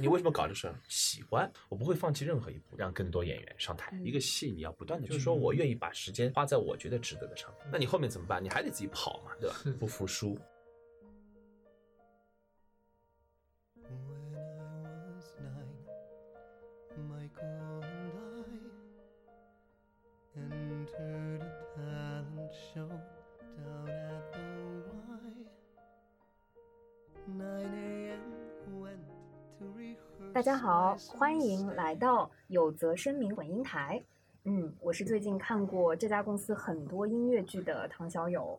[0.00, 0.80] 你为什么搞这事儿？
[0.86, 3.92] 喜欢，我不会放弃任何一步，让更多演员上台。
[4.04, 7.68] 一个戏你要不断的，就是说我愿意把时间花在我觉得值得的上面。
[7.72, 8.42] 那你后面怎么办？
[8.42, 9.56] 你还得自己跑嘛，对吧？
[9.76, 10.38] 不服输。
[30.38, 34.00] 大家好，欢迎来到有则声明混音台。
[34.44, 38.56] 嗯，我是最近看过这家公司很多音乐剧的唐小友。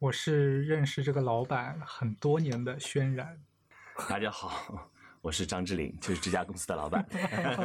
[0.00, 3.40] 我是认识这个老板很多年的轩然。
[4.08, 4.90] 大家好，
[5.26, 7.04] 我是张志林，就是这家公司的老板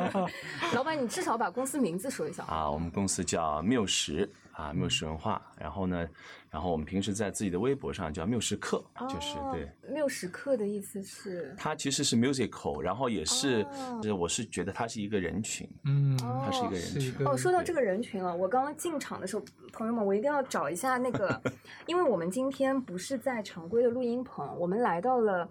[0.74, 2.44] 老板，你至少把公司名字说一下。
[2.50, 2.68] 啊。
[2.72, 5.40] 我们公司叫缪石啊，缪石文化。
[5.60, 6.10] 然后呢，
[6.50, 9.66] 然后我们平时在自己的微博上叫缪石客，就是对。
[9.66, 17.28] 哦，缪时刻的意思是，它其实是 musical，然后也是，哦就是我是觉得它是一个人群，嗯，哦它是一个人群。
[17.28, 21.40] 哦，说到这个人群了，我刚刚进场的时候，朋友们，我一定要找一下那个，
[21.86, 25.48] 因为我们今天不是在常规的录音棚，我们来到了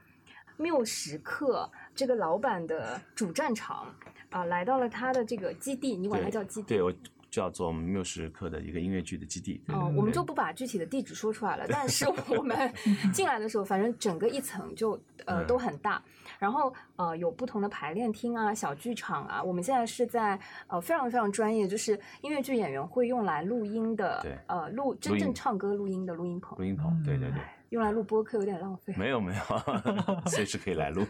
[0.56, 3.94] 缪时刻这个老板的主战场
[4.30, 6.68] 啊、来到了他的这个基地，你管它叫基地。
[6.68, 6.90] 对我
[7.30, 9.60] 叫做缪什克的一个音乐剧的基地。
[9.66, 11.66] 对哦，我们就不把具体的地址说出来了。
[11.68, 12.06] 但是
[12.38, 12.72] 我们
[13.12, 14.92] 进来的时候，反正整个一层就
[15.26, 16.02] 呃嗯都很大，
[16.38, 19.42] 然后呃有不同的排练厅啊、小剧场啊。
[19.42, 27.40] 我们现在是在呃非常非常专业，就是音乐剧演员会用来录音的对，呃录真正唱歌录音的录音棚录，音棚，对对对，
[27.70, 28.94] 用来录播客有点浪费。
[28.96, 31.04] 没 有没有， 随时可以来录。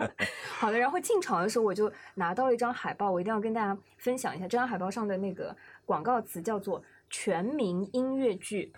[0.58, 4.48] 好的，然后进场的时候我就拿到了一张海报，我一定要跟大家分享一下。
[4.48, 8.72] 这张海报上的那个广告词叫做“全民音乐剧”。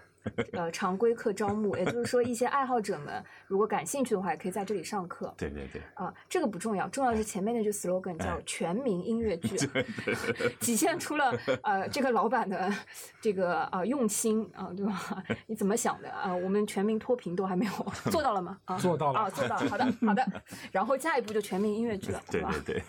[0.52, 5.32] 呃，常规课招募，也就是说，一些爱好者们如果感兴趣的话，也可以在这里上课。
[5.36, 9.56] 对对对，啊、这个不重要，重要的是前面那句 slogan 叫哎“全民音乐剧”
[10.60, 12.72] 体现出了呃这个老板的
[13.20, 15.22] 这个啊、呃用心啊、对吧？
[15.46, 17.72] 你怎么想的啊、我们全民脱贫都还没有
[18.10, 18.58] 做到了吗？
[18.64, 19.68] 啊，做到了啊，做到了。
[19.68, 20.26] 好的，好的。
[20.72, 22.54] 然后下一步就全民音乐剧了，对吧？
[22.64, 22.82] 对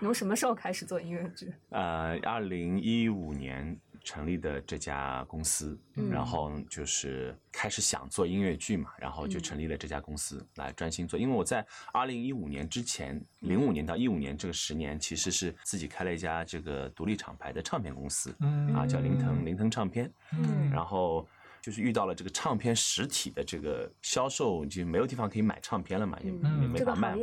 [0.00, 1.52] 从什么时候开始做音乐剧？
[1.70, 6.10] 呃，二零一五年成立的这家公司，嗯。
[6.10, 11.18] 然后就是开始想做音乐剧嘛，然后就成立了这家公司来专心做。
[11.18, 18.74] 因为我在二零一五年之前，零五年到一五年这个十年，其实是自己开了一家这个独立厂牌的唱片公司，嗯。
[18.74, 20.70] 啊，叫林腾林腾唱片，嗯。
[20.70, 21.26] 然后。
[21.62, 26.32] 就是遇到了这个唱片实体的这个销售，就没有地方可以买唱片了嘛，也
[26.66, 27.14] 没法卖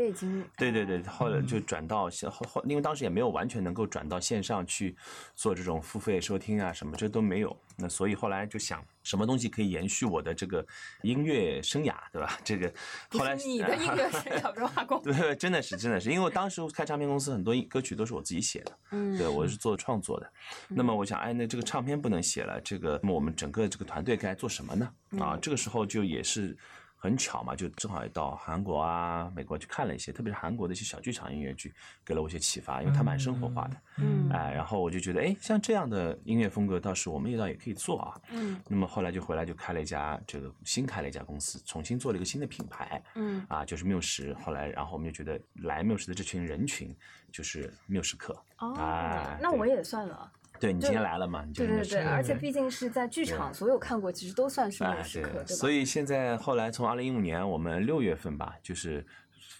[0.57, 4.95] 对对对，后来就转到现后后，因为当时也没有完全能够转到线上去
[5.35, 7.55] 做这种付费收听啊什么，这都没有。
[7.75, 10.65] 那所以后来就想，什么东西可以延续我的这个
[11.03, 12.37] 音乐生涯，对吧？
[12.43, 12.71] 这个
[13.09, 15.01] 后来你的 音乐生涯，不是华工。
[15.01, 20.31] 对，真的是真的是，因为我当时开唱片公司，很多歌曲都是我自己写的，嗯对我是做创作的。
[20.67, 24.91] 那么我想，哎，那这个唱片不能写了，这个那么我们整个这个团队该做什么呢？
[25.19, 26.55] 啊，这个时候就也是
[27.01, 31.73] 很巧嘛，就正好也到韩国啊、美国去看了一些，特别是韩国的一些小剧场音乐剧，
[32.05, 33.77] 给了我一些启发，因为它蛮生活化的。
[33.97, 38.21] 嗯哎，然后我就觉得，哎，像这样的音乐风格，倒是我们也倒也可以做啊。
[38.31, 43.01] 嗯那么后来就回来就开了一家这个新开了一家公司，重新做了一个新的品牌。
[43.15, 44.33] 嗯啊，就是缪石。
[44.33, 46.93] 后来，然后我们就觉得来缪石的这群人群
[47.31, 48.33] 就是缪石客。
[48.57, 48.75] 哦
[49.41, 50.29] 那我也算了。
[50.59, 51.45] 对你今天来了嘛？
[51.53, 55.45] 对对对，而且毕竟是在剧场，所有看过其实都算是哎缪时刻，对吧？
[55.45, 59.05] 所以现在后来从二零一五年，我们六月份吧，就是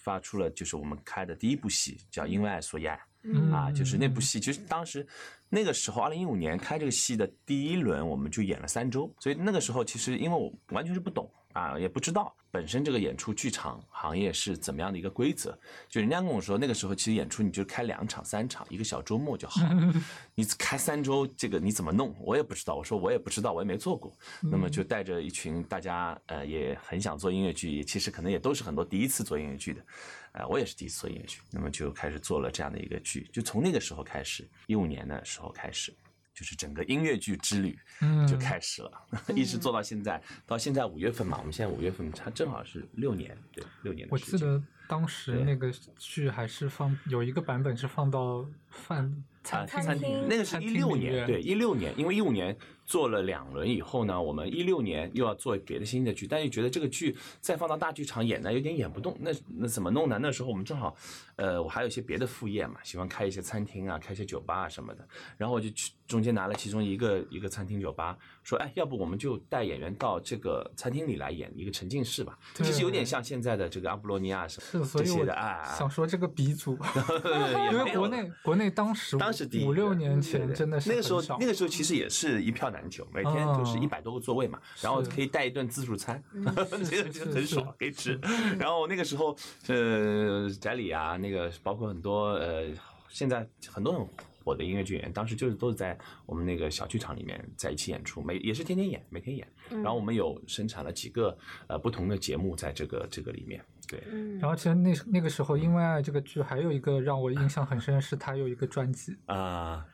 [0.02, 2.96] 发出了就是我们开的第一部戏，叫《因为爱所以爱》。
[3.22, 5.06] 嗯啊，就是那部戏，就是当时
[5.52, 15.58] 那个时候，二零一五年开这个戏的第一轮，我们就演了三周，所以那个时候其实因为我完全是不懂啊，也不知道本身这个演出剧场行业是怎么样的一个规则。
[15.88, 19.60] 就人家跟我说，那个时候其实演出你就开两场、三场，一个小周末就好。
[20.36, 22.14] 你开三周，这个你怎么弄？
[22.20, 22.76] 我也不知道。
[22.76, 24.16] 我说我也不知道，我也没做过。
[24.40, 29.84] 那么就带着一群大家，呃，也很想做音乐剧，也其实可能也都是很多第一次做音乐剧的，
[30.32, 31.40] 呃，我也是第一次做音乐剧。
[31.50, 35.94] 那么就开始做了这样的一个剧，就从那个时候开始，一五年的时候开始。
[36.32, 38.90] 就是整个音乐剧之旅嗯就开始了，
[39.36, 44.32] 一直做到现在，到现在五月份嘛，我们现在五月份，它正好是六年，对，六年的时间。
[44.32, 49.04] 我记得当时那个剧还是放有一个版本是放到饭
[49.50, 52.56] 啊，餐餐厅那个是餐一六年，对，一六年，因为一五年
[52.90, 60.18] 做了两轮以后呢，我们一六年又要做别的新的剧，但又觉得这个剧再放到大剧场演呢，有点演不动，那那怎么弄呢？
[60.20, 60.96] 那时候我们正好，
[61.36, 65.06] 呃，我还有一些别的副业嘛，喜欢开一些餐厅啊，开一些酒吧啊什么的，
[65.36, 76.76] 然后我就去中间拿了其中一个一个餐厅酒吧，说，哎，要不我们就带演员到这个餐厅里来演一个沉浸式吧，其实有点像现在的这个阿波罗尼亚什么这些的，哎，哎想说这个鼻祖，
[77.70, 88.18] 因为国内国内当时当时第五六年前真的是那个时候，那个时候其实也是一票难求，每天就是哦一百多个座位嘛，然后可以带一顿自助餐， 是这个是就很是爽，可以吃。
[88.58, 89.36] 然后那个时候，
[89.66, 92.68] 呃，翟里啊，那个包括很多呃，
[93.08, 94.06] 现在很多很
[94.42, 99.46] 火的音乐剧演员，当时就是都是在我们那个小剧场里面在一起演出，每也是天天演，每天演。
[99.68, 101.36] 然后我们有生产了几个
[101.66, 104.02] 呃不同的节目在这个这个里面，对。
[104.10, 109.14] 嗯然后其实那那个时候，《因为爱》这个剧还有一个让我印象很深，是他有一个专辑。
[109.26, 109.86] 啊、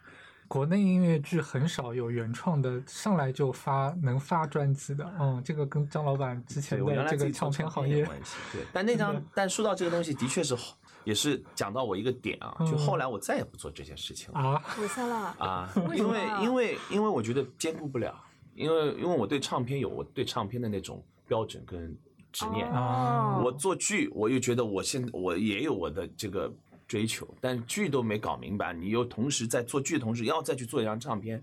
[0.49, 5.05] 国内音乐剧很少有原创的，上来就发能发专辑的。
[5.19, 8.37] 嗯，这个跟张老板之前的这个唱片行业，有关系。
[8.53, 15.35] 对， 但那张，但说到这个东西，的确是好也是讲到我一个点啊，就嗯后来我再也不做这件事情了啊，为啥啦？
[15.39, 18.15] 啊，因为因为因为我觉得兼顾不了，
[18.55, 21.97] 因为因为我对唱片有我对唱片的那种标准跟
[22.33, 22.69] 执念。
[22.71, 26.53] 啊我做剧，我又觉得我现我也有我的这个
[26.87, 31.43] 追求，但剧都没搞明白，你又同时在做剧的同时要再去做一张唱片，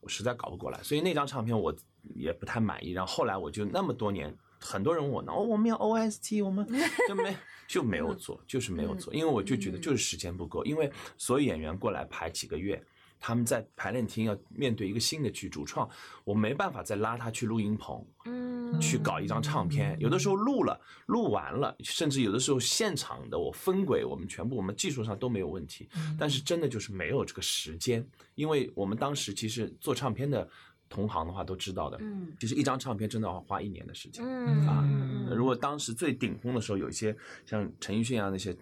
[0.00, 1.74] 我实在搞不过来，所以那张唱片我
[2.14, 2.92] 也不太满意。
[2.92, 6.66] 然后后来我就那么多年，很多人问我呢，哦，我们要 OST，我们
[7.08, 7.36] 就没
[7.66, 12.82] 就没有做，就是没有做，因为我就觉得就是时间不够，因为所有演员过来排几个月。
[13.24, 15.88] 他们在排练厅要面对一个新的剧主创，
[16.24, 25.88] 我没办法再拉他去录音棚，嗯去搞一张唱片，有的时候录了，录完了，甚至有的时候现场的我分轨，我们全部我们技术上都没有问题，
[26.18, 28.04] 但是真的就是没有这个时间，
[28.34, 30.48] 因为我们当时其实做唱片的
[30.88, 34.24] 同行的话都知道的，嗯其实一张唱片真的要花一年的时间。
[34.26, 37.16] 嗯啊嗯如果当时最顶峰的时候，有一些
[37.46, 38.56] 像陈奕迅啊那些，呃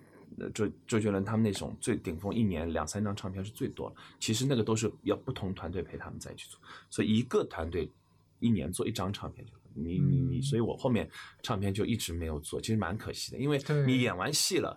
[0.50, 3.94] 周周杰伦他们那种最顶峰，一年两三张唱片是最多了。
[4.18, 6.58] 其实那个都是要不同团队陪他们在一起做，
[6.88, 7.90] 所以一个团队
[8.38, 9.52] 一年做一张唱片就。
[9.72, 11.08] 你你你，嗯所以我后面
[11.44, 13.56] 唱片就一直没有做，其实蛮可惜的，因为
[13.86, 14.76] 你演完戏了，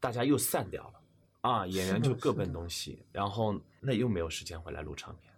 [0.00, 1.00] 大家又散掉了，
[1.42, 5.32] 啊，演员就各奔东西，然后那又没有时间回来录唱片。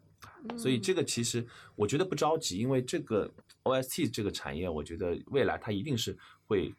[0.48, 3.30] 嗯所以这个其实我觉得不着急，因为这个
[3.64, 6.16] OST 这个产业，我觉得未来它一定是
[6.46, 6.74] 会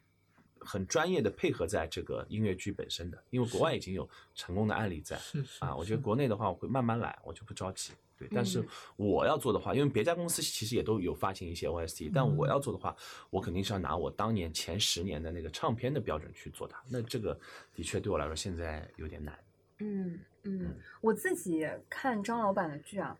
[0.64, 5.74] 很专业的配合在这个音乐剧本身的，因为国外已经有成功的案例在是是啊。
[5.76, 7.92] 我觉得国内的话，我会慢慢来，我就不着急。
[8.18, 8.66] 对，但是嗯
[8.96, 12.94] 我要做的话，因为别家公司其实也都有发行一些 OST，但我要做的话，
[13.30, 16.80] 我肯定是要拿我当年前十年的那个唱片的标准去做它。
[16.88, 17.38] 那这个
[17.74, 19.36] 的确对我来说现在有点难。
[19.78, 23.18] 嗯嗯，我自己看张老板的剧啊，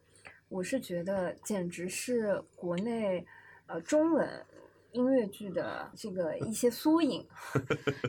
[0.48, 3.26] 我是觉得简直是国内
[3.66, 4.46] 呃中文
[4.92, 7.26] 音乐剧的这个一些缩影。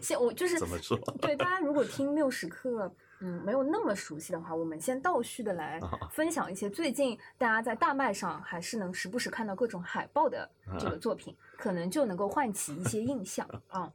[0.01, 2.93] 现我就是 怎么说 对大家如果听六时刻。
[3.25, 13.89] 嗯，没有那么熟悉的话，我们先倒叙的来啊分享一些最近大家在大麦上还是能时不时看到各种海报的这个作品，可能就能够唤起一些印象 啊。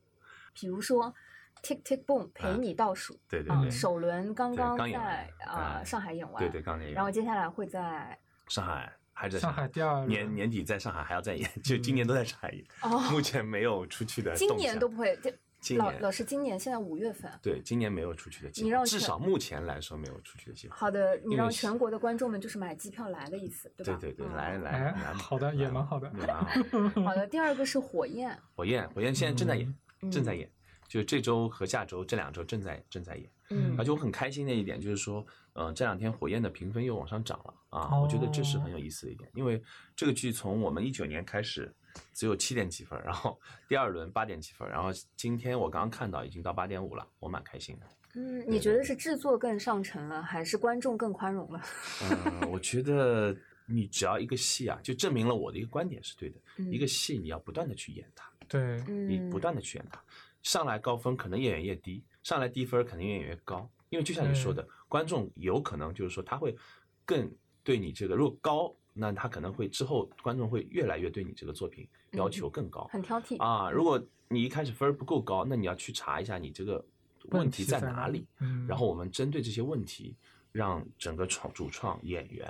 [0.54, 1.14] 比如说
[1.62, 14.32] ，Tick Tick Boom 陪你倒数，啊，对对对，首轮刚对刚在啊哎上海演完，对对，刚演完然后接下来会在上海还是在上海第二年年底在上海还要再演，就今年都在上海演，哦， 目前没有出去的。
[14.36, 15.18] 今年都不会，
[15.60, 20.76] 今年老师今年现在五月份，对，今年没有出去的机会，至少目前来说没有出去的机会。
[20.76, 23.98] 好的，你让全国的观众们就是买机票来的意思，对吧？
[24.00, 27.02] 对对对，嗯来来哎来，好的也蛮好的也蛮好的。
[27.02, 30.48] 好的，第二个是火焰，火焰，火焰现在正在演，嗯正在演，
[30.86, 33.28] 就这周和下周这两周正在正在演。
[33.50, 35.26] 嗯而且我很开心的一点就是说，
[35.58, 39.60] 呃，这两天火焰的评分又往上涨了啊，哦我觉得这是很有意思的一点，因为
[39.96, 41.74] 这个剧从我们一九年开始
[42.14, 43.36] 只有七点几分，然后
[43.66, 47.86] 第二轮八点几分，然后今天我刚刚看到已经到八点五了，我蛮开心的。
[48.14, 51.60] 嗯，你觉得是制作更上乘了，还是观众更宽容了？
[52.08, 53.36] 嗯， 我觉得
[53.66, 56.72] 你只要一个戏啊，就证明了我的一个观点是对的，嗯。
[56.72, 60.00] 一个戏你要不断的去演它，对，你嗯，不断的去演它，
[60.42, 66.54] 上来高分可能越演越低，上来低分肯定越演越高，因为就像你说的，观众有可能就是说他会
[67.04, 67.30] 更
[67.62, 73.36] 对你这个如果高，那他可能会之后观众会越来越对你这个作品要求更高、很挑剔。
[73.42, 73.70] 啊。
[73.70, 76.84] 如果你一开始分儿不够高，那你要去查一下你这个
[77.30, 78.26] 问题在哪里，？
[78.40, 80.14] 嗯，然后我们针对这些问题，
[80.52, 82.46] 让整个创主创演员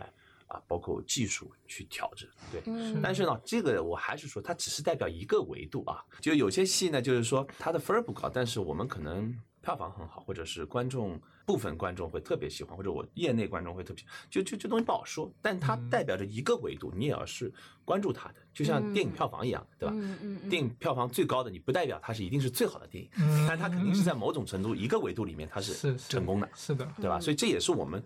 [0.46, 2.28] 啊，包括技术去调整。
[2.50, 6.04] 对，嗯，但是呢，这个我还是说，它只是代表一个维度啊。
[6.20, 17.52] 就有些戏呢，就是说它的分儿不高，但是我们可能票房很好，或者是观众部分观众会特别喜欢，或者我业内观众会特别喜欢，就就这东西不好说，但它嗯代表着一个维度，你也要是
[17.84, 19.94] 关注它的，就像电影票房一样，对吧？
[19.96, 20.48] 嗯嗯嗯。
[20.48, 25.98] 电影票房最高的，你不代表它是一定是最好的电影，嗯但它肯定是在某种程度一个维度里面它是是。
[26.08, 27.18] 成功的，是的，对吧？
[27.18, 27.20] 嗯。
[27.20, 28.02] 所以这也是我们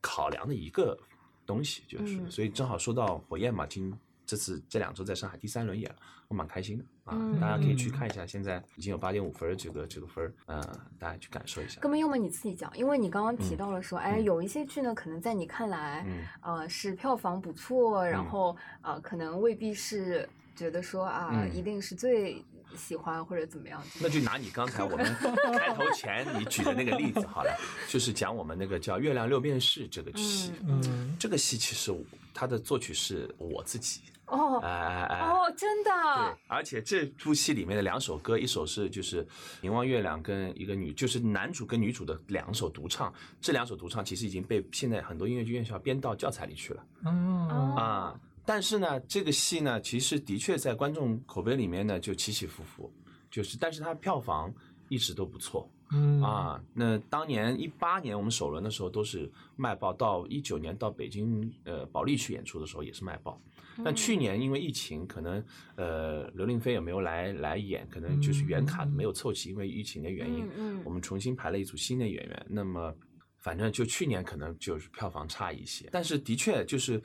[0.00, 0.98] 考量的一个
[1.46, 2.30] 东西，就是，嗯。
[2.30, 3.92] 所以正好说到火焰嘛，今
[4.32, 5.96] 这次这两周在上海第三轮演了，
[6.26, 10.62] 我蛮开心的啊，嗯大家可以去看一下，现在已经有八点五分儿这个这个分儿，呃，
[10.98, 11.78] 大家去感受一下。
[11.82, 11.88] 哥。
[11.90, 14.24] 们，要么你自己讲，因为你刚刚提嗯到了说，哎，嗯。
[14.24, 16.24] 有一些剧呢，可能在你看来，嗯。
[16.40, 18.24] 呃，是票房不错，然嗯。
[18.24, 21.54] 后呃，可能未必是觉得说啊，嗯。
[21.54, 22.42] 一定是最
[22.74, 23.82] 喜欢或者怎么样。
[24.00, 25.04] 那就拿你刚才我们
[25.60, 27.54] 开头前你举的那个例子好了，
[27.86, 30.80] 就是讲我们那个叫《月亮六便士》这个戏，嗯。
[30.86, 31.92] 嗯这个戏其实
[32.32, 39.24] 它的作曲是我自己，哦哎哎哎，哦，真的对，而且这部戏里面的两首歌，一首是就是
[39.60, 48.20] 《凝望月亮》跟一个女，就是男主跟女主的两首独唱，这两首独唱其实已经被现在很多音乐剧院校编到教材里去了嗯哦啊。
[48.44, 52.92] 但是呢，这个戏呢，其实的确在观众口碑里面呢就起起伏伏，
[53.30, 54.52] 就是但是它票房
[54.88, 55.68] 一直都不错。
[55.94, 63.38] 嗯啊，那当年一八年我们首轮的时候都是卖爆，到一九年到北京呃保利去演出的时候也是卖爆。
[63.84, 65.44] 但去年因为疫情，可能
[65.76, 70.48] 呃刘令飞也没有来来演，可能就是原卡没有凑齐，因为疫情的原因，
[70.84, 72.46] 我们重新排了一组新的演员。
[72.48, 72.94] 那么
[73.38, 77.02] 反正就去年可能就是票房差一些，但是的确就是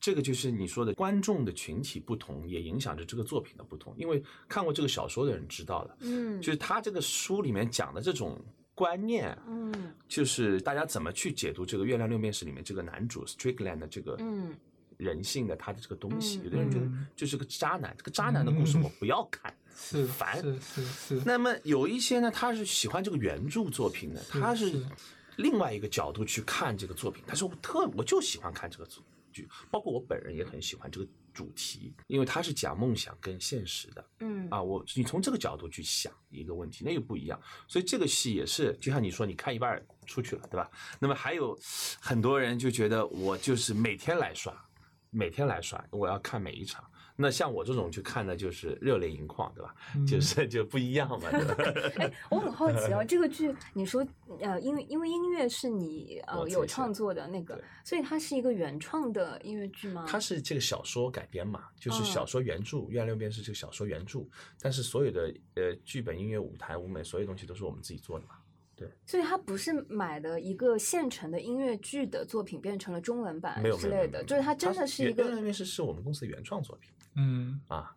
[0.00, 3.94] 这个就是你说的观众的群体不同，也影响着这个作品的不同。
[3.96, 8.38] 因为看过这个小说的人知道了，嗯，就是他这个书里面讲的这种
[8.74, 9.70] 观念，嗯。
[10.08, 14.52] 就是大家怎么去解读这个《月亮六便士》里面这个男主 Strickland 的这个嗯
[15.00, 16.38] 人性的他的这个东西。
[16.38, 20.40] 嗯有的人觉得嗯就是个渣男，这个渣男的故事嗯我不要看，是烦。
[20.42, 24.86] 是是是，那么有一些呢，他是喜欢这个原著作品的，他是是
[25.36, 27.24] 另外一个角度去看这个作品。
[27.26, 29.02] 他说我特我就喜欢看这个作
[29.32, 34.04] 剧，包括我本人也很喜欢这个主题，因为它是讲梦想跟现实的。
[34.20, 37.40] 嗯啊，我你从这个角度去想一个问题，那又不一样。
[37.68, 40.68] 所以这个戏也是，就像你说，你看一半出去了，对吧？
[40.98, 41.56] 那么还有
[42.00, 44.52] 很多人就觉得我就是每天来刷，
[45.10, 46.84] 每天来刷，我要看每一场。
[47.16, 49.74] 那像我这种去看的就是热泪盈眶，对吧？
[50.08, 51.54] 就是就不一样嘛，对吧？
[52.00, 54.02] 哎，我很好奇哦， 这个剧你说
[54.40, 60.06] 呃，因为因为音乐是你呃有创作的那个，所以它是一个原创的音乐剧吗？
[60.08, 64.20] 它是这个小说改编嘛，就是嗯小说原著《月亮六便士》这个小说原著，
[64.58, 68.36] 但是所有的呃剧本、音乐、舞台、舞美，所有东西都是我们自己做的嘛。
[69.06, 75.24] 所以他不是买的一个现成的音乐剧的作品变成了中文版之类的，就是他真的是一个。
[75.40, 76.90] 便士是我们公司的原创作品。
[77.16, 77.94] 嗯啊。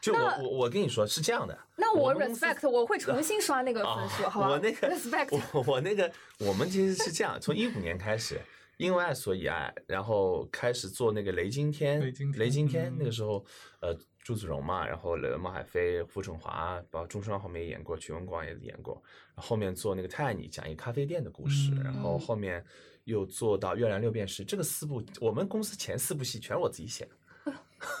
[0.00, 4.48] 就我我我跟你说是这样的，那我 respect，我会重新刷那个分数，啊好吧？
[4.50, 8.38] 我那个 respect，我我那个我们其实是这样，从一五年开始，
[8.76, 13.42] 因为爱所以爱，然后开始做那个雷惊天，雷惊天雷惊天嗯那个时候，
[13.80, 19.00] 呃，朱子荣嘛，然后毛海飞、傅春华，包括钟双后面也演过，曲文广也演过，
[19.34, 22.64] 后面做那个泰尼讲一个咖啡店的故事，嗯然后后面
[23.04, 27.10] 又做到月亮六便士，这个四部我们公司前四部戏全是我自己写的。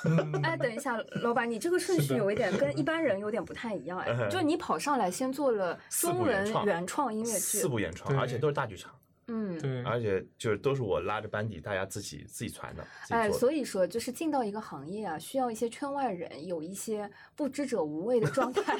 [0.06, 8.90] 嗯哎，等一下，老板，你这个顺序有一点跟 一般人有点不太一样哎，就你跑上来先做了四中文原创音乐剧四，部原创，而且都是大剧场，
[9.26, 18.76] 嗯，对，而且就是都是我拉着班底，大家自己自己传的，哎，所以说就是进到一个行业啊，需要一些圈外人有一些不知者无畏的状态。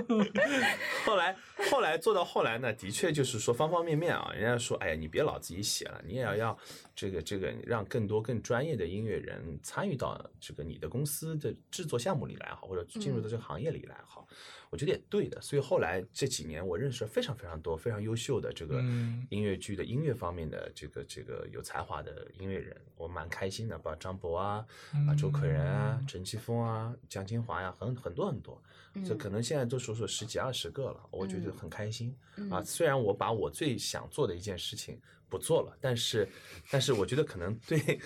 [1.04, 1.36] 后来
[1.70, 6.58] 后来做到后来呢，的确就是说方方面面啊，人家说，哎呀，你别老自己写了，你也要要
[6.94, 14.26] 这个这个让更多更专业的音乐人参与到这个你的公司的制作项目里来好，或者进入到这个行业里来也好，
[14.70, 15.40] 我觉得也对的。
[15.40, 24.64] 所以后来这几年，我认识了非常非常多非常优秀的这个嗯音乐剧的音乐方面的这个这个有才华的音乐人，我蛮开心的，包括张博啊，
[25.08, 28.62] 啊周可人啊嗯、陈奇峰啊、江清华呀、很很多很多。
[29.06, 32.14] 这嗯可能现在都数数十几二十个了，我觉得很开心、
[32.50, 32.58] 啊。
[32.60, 36.28] 嗯虽然我把我最想做的一件事情不做了，但是，
[36.70, 38.00] 但是我觉得可能对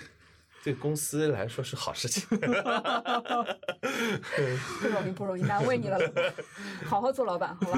[0.65, 2.27] 对公司来说是好事情。
[4.81, 5.99] 不容易，不容易，难为你了，
[6.85, 7.73] 好好做老板，好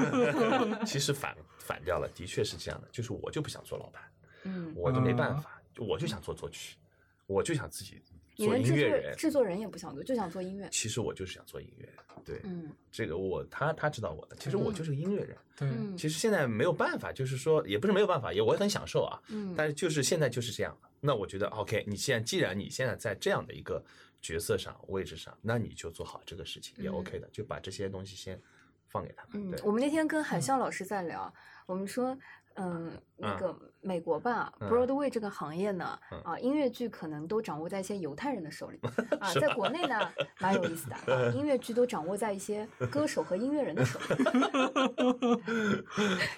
[0.65, 0.79] 吧？
[0.85, 4.01] 其实反反掉了，的确是这样的，就是我就不想做老板，
[4.43, 6.77] 嗯，我就没办法，就我就想做作曲，
[7.25, 9.15] 我就想自己做你连制作音乐人。
[9.17, 10.67] 制作人也不想做，就想做音乐。
[10.71, 11.87] 其实我就是想做音乐，
[12.23, 15.37] 对，嗯这个我他他知道我的，其实我就是个音乐人。
[15.55, 19.21] 对，嗯其实现在没有办法，就是说也不是没有办法，也我也很享受啊。
[19.29, 20.77] 嗯但是就是现在就是这样。
[20.99, 23.83] 那我觉得 OK，你现在既然你现在在这样的一个
[24.21, 28.41] 角色上、位置上，那你就做好这个事情也嗯 OK 的，就把这些东西先
[28.87, 29.51] 放给他们。
[29.51, 31.31] 对，，嗯我们那天跟海啸老师在聊，
[31.67, 32.17] 我们说，
[32.55, 33.55] 嗯，那嗯个。
[33.85, 36.19] 美国吧嗯，Broadway 这个行业呢，嗯。
[36.23, 38.79] 啊，音乐剧可能都掌握在一些犹太人的手里，
[39.21, 39.95] 啊，在国内呢，
[40.41, 44.15] 蛮有意思的，啊音乐剧都掌握在一些歌手和音乐人的手里，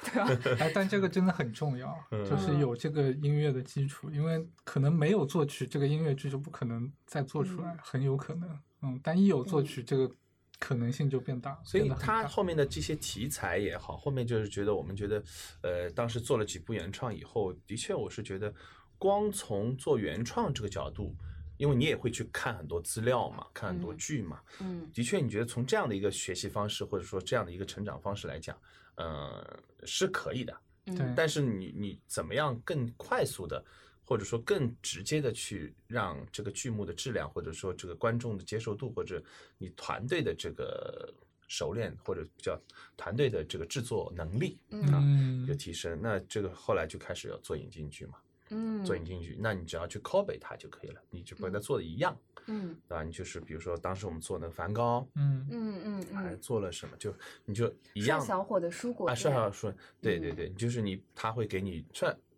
[0.03, 0.27] 对吧？
[0.59, 2.59] 哎，但这个真的很重要，就是嗯。
[2.59, 7.79] 有这个音乐的基础，因为可能没有作曲，这个音乐剧就不可能再做出来，嗯。
[7.81, 8.59] 很有可能。
[8.81, 10.11] 嗯，但一有作曲，这个
[10.59, 15.23] 可能性就变大，所以他后面的这些题材也好，后面就是觉得我们觉得，
[15.61, 18.53] 呃，当时做了几部原创以后，的确我是觉得，
[18.97, 21.15] 光从做原创这个角度，
[21.57, 28.59] 因为你也会去看很多资料嘛，看很多嗯剧嘛，嗯的确，你觉得从这样的一个学习方式，或者说这样的一个成长方式来讲，
[28.95, 30.55] 呃，是可以的。
[30.85, 33.61] 对嗯但是你你怎么样更快速的，
[34.07, 39.21] 或者说更直接的去让这个剧目的质量，或者说这个观众的接受度，或者
[39.57, 41.13] 你团队的这个
[41.49, 42.57] 熟练，或者叫
[42.95, 45.45] 团队的这个制作能力啊嗯。
[45.45, 48.17] 有提升，那这个后来就开始要做引进剧嘛，
[48.51, 48.81] 嗯。
[48.85, 52.73] 做引进剧，那你只要去 copy 它就可以了，你就把它做的一样，嗯。
[52.87, 53.03] 对吧？
[53.03, 55.45] 你就是比如说当时我们做那个梵高，嗯。
[55.51, 60.35] 嗯嗯还嗯，做了什么，就你就一样小伙的蔬果啊，帅店小说，对对嗯。
[60.35, 61.83] 对，就是你他会给你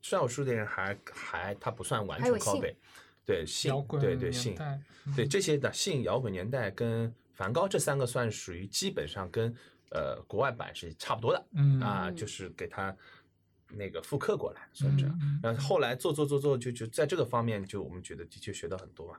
[0.01, 2.75] 帅帅小说店还还他不算完全靠背，
[3.25, 9.53] 对信对对信对嗯这些的信摇滚年代跟梵高这三个算属于基本上跟
[9.91, 12.95] 呃国外版是差不多的嗯啊，嗯就是给他
[13.69, 15.19] 那个复刻过来算这样。
[15.21, 19.17] 嗯然后后来做做做做，就就在这个方面，就我们觉得的确学到很多嘛。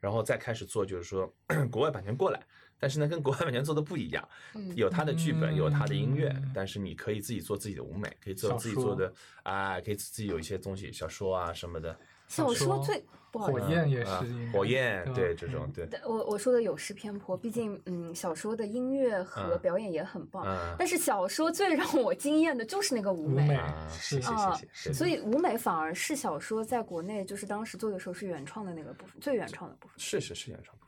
[0.00, 1.32] 然后再开始做，就是说
[1.72, 2.40] 国外版权过来，
[2.78, 11.96] 但是呢，跟国外版权做的不一样，嗯有他的剧本，有他的音乐嗯，但是你可以自己做自己的舞美，可以做自己做的啊，可以自己有一些东西，小说啊什么的。
[12.28, 13.46] 小说说最不好。
[13.46, 23.48] 火焰也啊是火焰，对这种嗯对，我我说的有失偏颇，毕竟嗯，小说的音乐和嗯表演也很棒，嗯但是小说最让我惊艳的就是那个舞美。
[23.48, 29.94] 美啊，是谢谢啊谢谢，所以舞美反而是小说在国内就是当时做的时候是原创的那个部分，最原创的部分。
[29.96, 30.87] 是是是原创部分，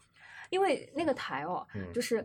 [0.50, 2.24] 因为那个台哦，嗯就是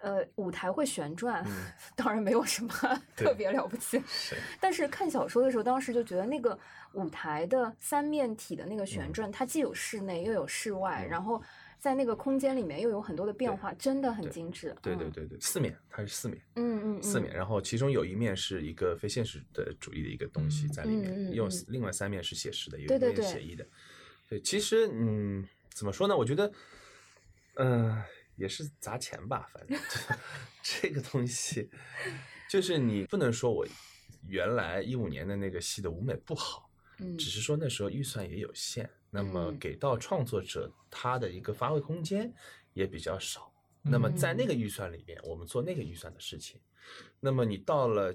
[0.00, 2.68] 呃舞台会旋转，嗯当然没有什么
[3.16, 4.02] 特别了不起。
[4.06, 6.58] 是 但是看小说的时候，当时就觉得那个
[6.94, 11.42] 舞台的三面体的那个旋转，它既有室内又有室外，嗯然后
[11.78, 14.70] 在那个空间里面又有很多的变化，真的很精致。
[14.70, 16.40] 嗯对对对对，四面它是四面。
[16.56, 23.64] 嗯嗯嗯，四面，然后其中有一面是一个非现实的主义的一个东西在里面，用另外三面是写实的，有一对对对面写意的。
[24.28, 26.16] 对，其实嗯，怎么说呢？
[26.16, 26.50] 我觉得，
[27.58, 28.02] 嗯、
[28.36, 29.78] 也是砸钱吧，反正
[30.62, 31.70] 这个东西，
[32.50, 33.66] 就是你不能说我
[34.26, 42.32] 原来一五年的那个戏的舞美不好，嗯只是说那时候预算也有限，那么嗯给到创作者他的一个发挥空间
[42.74, 43.52] 也比较少。
[43.82, 46.60] 那么在那个预算里面，我们做那个预算的事情。
[47.20, 48.14] 那么你到了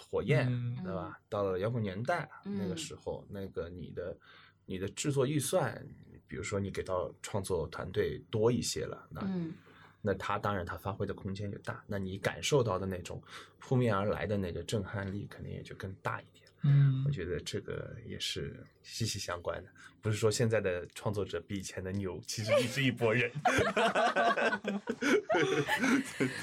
[0.00, 1.20] 火焰，嗯对吧？
[1.28, 4.16] 到了摇滚年代那个嗯时候，那个你的
[4.64, 5.86] 你的制作预算，
[6.30, 9.52] 比如说你给到创作团队多一些了，那嗯
[10.00, 13.20] 那他当然他发挥的空间就大，那你感受到的那种
[13.58, 16.46] 扑面而来的那个震撼力，肯定也就更大一点。
[16.62, 23.28] 嗯我觉得这个也是息息相关的，不是说现在的创作者比以前的牛，其实你是一拨人。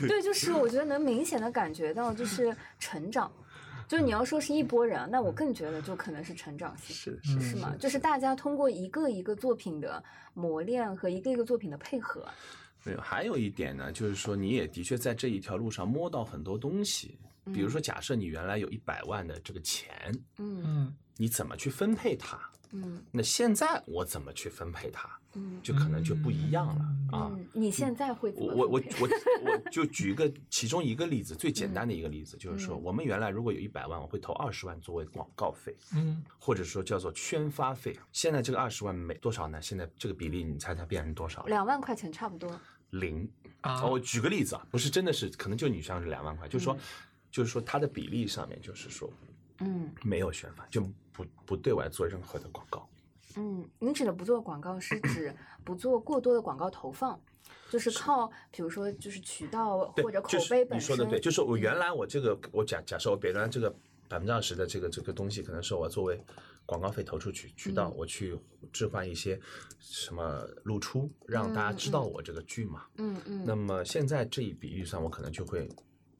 [0.01, 3.31] 对，就是我觉得能明显的感觉到就是成长。
[3.87, 6.95] 就是你要说是一波人，那我更觉得就可能是成长性。
[6.95, 7.75] 是是是吗？
[7.79, 12.27] 就是大家通过一个一个作品的磨练和一个一个作品的配合，
[12.83, 19.89] 没有，还有一点呢，就是说你也的确在这一条路上摸到很多东西，比如说假设你原来有一百万的这个钱，
[20.37, 20.61] 嗯。
[20.65, 20.95] 嗯。
[21.19, 22.39] 你怎么去分配它？
[22.71, 23.03] 嗯。
[23.11, 27.31] 那现在我怎么去分配它，嗯就可能就不一样了啊。
[27.31, 29.09] 嗯，你现在会怎么我我我我
[29.51, 37.97] 我就举一个其中一个例子，最简单的一个例子，就是说嗯我们原来如果有一百万，我会投二十万作为广告费，嗯或者说叫做宣发费。
[38.11, 39.61] 现在这个二十万每多少呢？
[39.61, 41.49] 现在这个比例你猜猜变成多少了？
[41.49, 42.59] 两万块钱差不多。
[42.91, 43.29] 零。
[43.61, 46.79] 啊哦，我举个例子啊，不是真的是，可能就你像是两万块，就是说嗯，
[47.31, 49.11] 就是说它的比例上面就是说
[49.59, 52.87] 嗯没有宣发，就不不对外做任何的广告。
[53.37, 57.19] 嗯，你指的不做广告是指 不做过多的广告投放，
[57.69, 60.93] 就是靠比如说就是渠道或者，口碑本身。
[60.93, 63.69] 你说的对，就是我嗯原来我这个我假假设我原来这个
[64.09, 66.19] 百分之二十的这个这个东西，可能是我作为
[66.65, 68.37] 广告费投出去，渠道嗯我去
[68.73, 69.39] 置换一些
[69.79, 72.85] 什么露出，让大家知道我这个剧嘛。
[72.95, 75.69] 嗯嗯那么现在这一笔预算我可能就会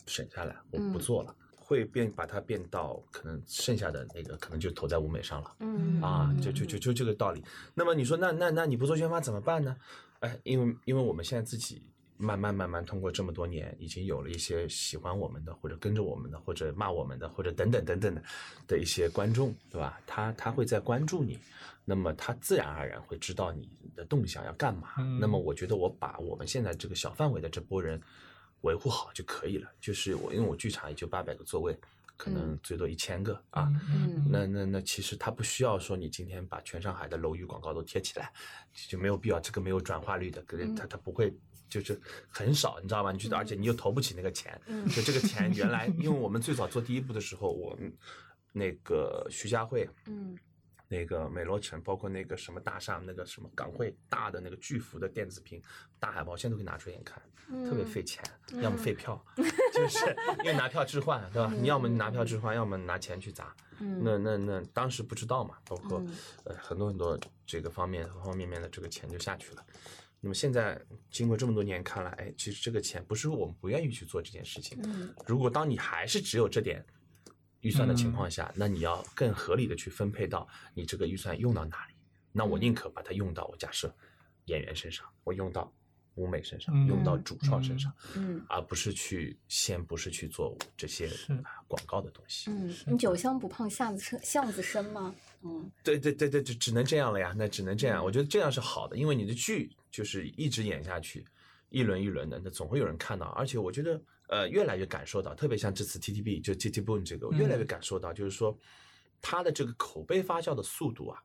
[0.06, 1.36] 省下来，我不嗯做了，
[1.67, 5.56] 会变把它变到可能剩下的那个可能就投在舞美上了。
[5.60, 7.43] 嗯啊，嗯就就就就这个道理。
[7.73, 9.75] 那么你说，那那那你不做宣发怎么办呢？
[10.21, 11.84] 哎，因为因为我们现在自己
[12.15, 18.23] 慢慢慢慢通过这么多年，已经有了一些喜欢我们的，或者跟着我们的，或者骂我们的，或者等等等等的
[18.65, 19.99] 的一些观众，对吧？
[20.08, 21.38] 他他会在关注你，
[21.84, 24.93] 那么他自然而然会知道你的动向要干嘛。
[24.99, 28.01] 嗯那么我觉得我把我们现在这个小范围的这波人
[28.62, 29.70] 维护好就可以了。
[29.80, 31.78] 就是我因为我剧场也就八百个座位，
[32.15, 33.72] 可能嗯最多一千个啊。
[33.91, 38.32] 嗯那那那其实他不需要说你今天把全上海的楼宇广告都贴起来，
[38.88, 41.34] 就没有必要，这个没有转化率的，可能他他不会。
[41.70, 43.12] 就是很少，你知道吗？
[43.12, 47.93] 你觉得，而且你又投不起那个钱，嗯就这个钱原来， 因为我们最早做第一部的时候，我们
[48.54, 50.34] 那个徐家汇，嗯
[50.88, 55.62] 那个美罗城，包括那个什么大厦，那个什么港汇大的那个巨幅的电子屏
[56.00, 57.21] 大海报，现在都可以拿出来眼看，
[57.65, 58.23] 特别费钱，
[58.62, 59.21] 要么废票，
[59.73, 61.54] 就是因为拿票置换，对吧？
[61.54, 63.56] 你要么拿票置换，要么拿钱去砸。
[63.80, 69.63] 嗯那那那当时不知道嘛，包括嗯呃很多很多这个方面方方面面的这个钱就下去了。
[70.19, 74.80] 那么现在经过这么多年看来，哎，其实这个钱不是我们不愿意去做这件事情。
[74.86, 76.84] 嗯如果当你还是只有这点
[77.62, 81.93] 预算的情况下，那你要更合理的去分配到你这个预算用到哪里。
[82.32, 83.93] 那我宁可把它用到我假设
[84.46, 85.74] 演员身上，我用到
[86.15, 91.08] 舞美身上，嗯用到主创身上，嗯而不是去先不是去做这些
[91.43, 92.52] 啊广告的东西。
[92.52, 95.15] 嗯，你酒香不胖巷子深巷子深吗？
[95.43, 98.04] 嗯对对对对，只只能这样了呀，那只能这样。
[98.04, 101.26] 我觉得这样是好的，因为你的剧就是一直演下去，
[101.69, 103.27] 一轮一轮的，那总会有人看到。
[103.27, 108.58] 而且我觉得，呃，越来越感受到，特别像这次 TTB 就 TT Boom 这个，我越来越感受到，就是说，
[109.21, 111.21] 它的这个口碑发酵的速度啊，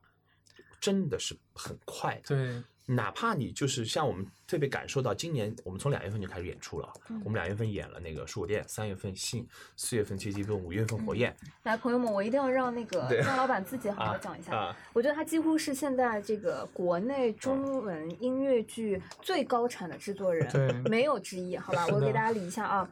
[0.79, 2.35] 真的是很快的。
[2.35, 6.91] 对，哪怕你就是像我们特别感受到，今年我们从两月份就开始演出了，
[7.23, 14.53] 我们两月份演了那个蔬果店，三月份信，四月份 TT Boom，五月份火焰，来，朋友们，我一定要让那个张老板自己好好啊讲一下。
[14.53, 21.55] 啊，我觉得他几乎是现在这个国内中文音乐剧最高产的制作人，对没有之一。
[21.55, 22.89] 好吧，我给大家理一下啊，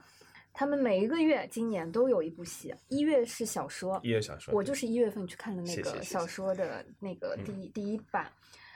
[0.53, 8.31] 他们每一个月今年都有一部戏，一月是小说，一月小说，我就是一月份去看的那个小说的那个第一第一版，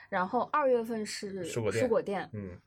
[0.08, 2.58] 然后二月份是蔬果店蔬果店，嗯，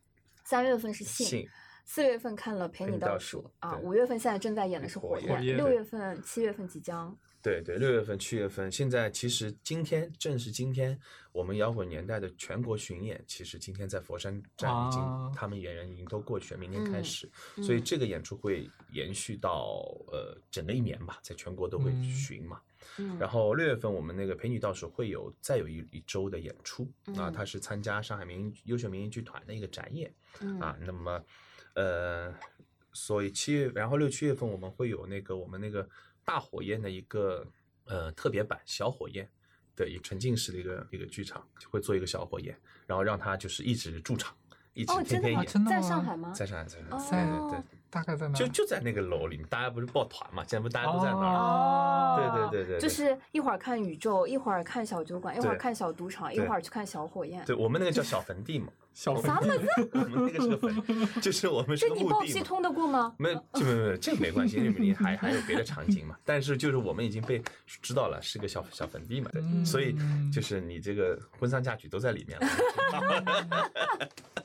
[0.43, 1.49] 三月份是信信。
[1.86, 7.17] 四月份看了陪陪你倒你倒数数啊，对五月份现在正在演的是火火焰六月份、七月份即将。
[7.41, 10.95] 对对，六月份、七月份，现在其实今天正是今天，
[11.32, 17.32] 我们摇滚年代的全国巡演，其实今天在佛山站已经，啊他们演员已经都过去了，明天开嗯始，
[17.63, 22.62] 所以嗯这个演出会延续到呃整个一年吧，在全国都会嗯巡嘛。
[22.62, 22.69] 嗯，
[23.19, 30.13] 然后六月份我们那个陪你倒数会有再有一一周的演出啊，他是参加上海民营优秀民营剧团的一个展演。
[30.41, 31.23] 嗯啊，那么
[31.73, 32.34] 呃，
[32.93, 35.88] 所以七月，然后六七月份我们会有那个我们那个
[36.23, 37.45] 大火焰的一个
[37.86, 39.28] 呃特别版小火焰
[39.75, 44.36] 对一沉浸式的一个一个剧场，就会做一个小火焰，然后让他就是一直驻场，
[44.73, 45.39] 一直天天演，？
[45.39, 46.32] 在真的吗上海吗？
[46.32, 48.34] 在上海，在上海，对对对大概在哪？
[48.34, 51.36] 就就在那个楼里面，大家不是抱团嘛，现在不大家都在那儿。
[51.36, 57.43] 哦对对对对，就是一会儿看宇宙，一会儿看小酒馆，一会儿看小赌场，一会儿去看小火焰。
[57.45, 59.89] 对我们那个叫小坟地嘛， 小粉啥么子？
[59.93, 60.75] 我们那个是个坟，
[61.21, 62.34] 就是我们是这你报个墓地嘛。
[62.34, 63.13] 系通得过吗？
[63.17, 66.17] 没这，没没，这个没关系，因为你还还有别的场景嘛。
[66.25, 67.41] 但是就是我们已经被
[67.82, 69.95] 知道了是个小小坟地嘛，对，嗯所以
[70.34, 72.47] 就是你这个婚丧嫁娶都在里面了。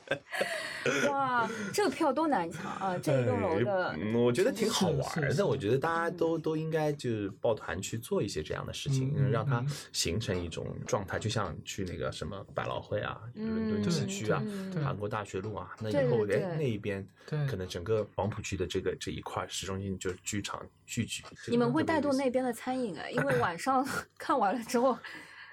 [1.09, 2.97] 哇，这个票多难抢啊！
[3.01, 5.45] 这一栋楼的我觉得挺好玩的。
[5.45, 14.41] 我觉得大家都都应该就是抱团去做一些这样的事情，嗯让它嗯形成一种状态，就像去那个什么百老汇啊、嗯伦敦西区啊
[14.83, 21.23] 韩国大学路啊，那以后对对哎那一边对可能整个黄浦区的这个这一块市中心就是剧场聚集。
[21.47, 23.85] 你们会带动那边的餐饮哎，因为晚上
[24.19, 24.95] 看完了之后，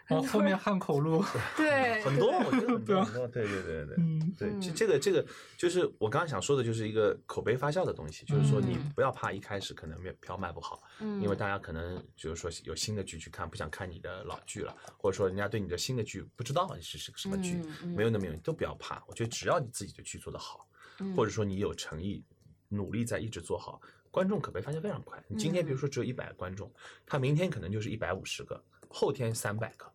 [0.07, 1.25] 然后后面汉口路，
[1.57, 3.95] 对 很多，我觉得很多很多，对对对对。
[3.99, 5.25] 嗯，对，这嗯这个这个
[5.57, 17.63] 就是我刚刚想说的，就是一个口碑发酵的东西，就是说你嗯不要怕一开始可能没有票卖不好，嗯因为大家可能就是说有新的剧去看，不想看你的老剧了，或者说人家对你的新的剧不知道你是是个什么剧，
[17.97, 20.67] 没有那么有都不要怕，我觉得只要你自己的剧做得好，
[20.99, 22.25] 嗯或者说你有诚意，
[22.69, 25.23] 努力在一直做好，观众口碑发现非常快。
[25.29, 26.71] 你今天比如说只有一百个观众，
[27.07, 29.91] 他明天可能就是一百五十个，后天三百个，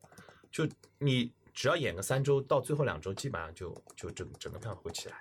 [0.52, 5.18] 就你只要演个三周，到最后两周基本上就就整整个票会起来。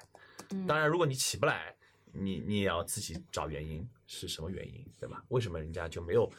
[0.50, 1.74] 嗯当然，如果你起不来，
[2.12, 5.22] 你你也要自己找原因，是什么原因，对吧？
[5.28, 6.30] 为什么人家就没有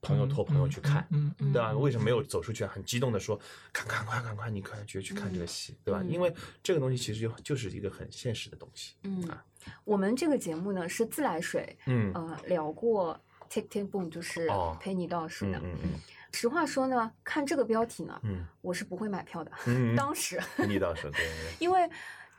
[0.00, 1.06] 朋友托朋友去看？
[1.10, 1.72] 嗯嗯，对吧？
[1.72, 3.38] 为什么没有走出去很激动的说，
[3.72, 6.00] 赶快快赶快，你快去去看这个戏，对吧？
[6.02, 8.96] 嗯因为这个东西其实就就是一个很现实的东西。
[9.04, 9.44] 嗯啊，
[9.84, 15.58] 我们这个节目呢是自来水，嗯呃，聊过 Tick Tick Boom，就是哦陪你倒数的。
[15.58, 15.90] 嗯嗯嗯
[16.32, 19.50] 实话说呢，看这个标题呢，嗯我是不会买票的。
[19.66, 21.88] 嗯，当时，你当时对对，因为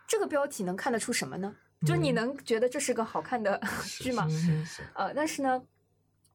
[0.07, 1.55] 这个标题能看得出什么呢？
[1.85, 3.59] 就你能觉得这是个好看的
[3.99, 4.25] 剧吗？
[4.29, 5.61] 嗯呃，但是呢，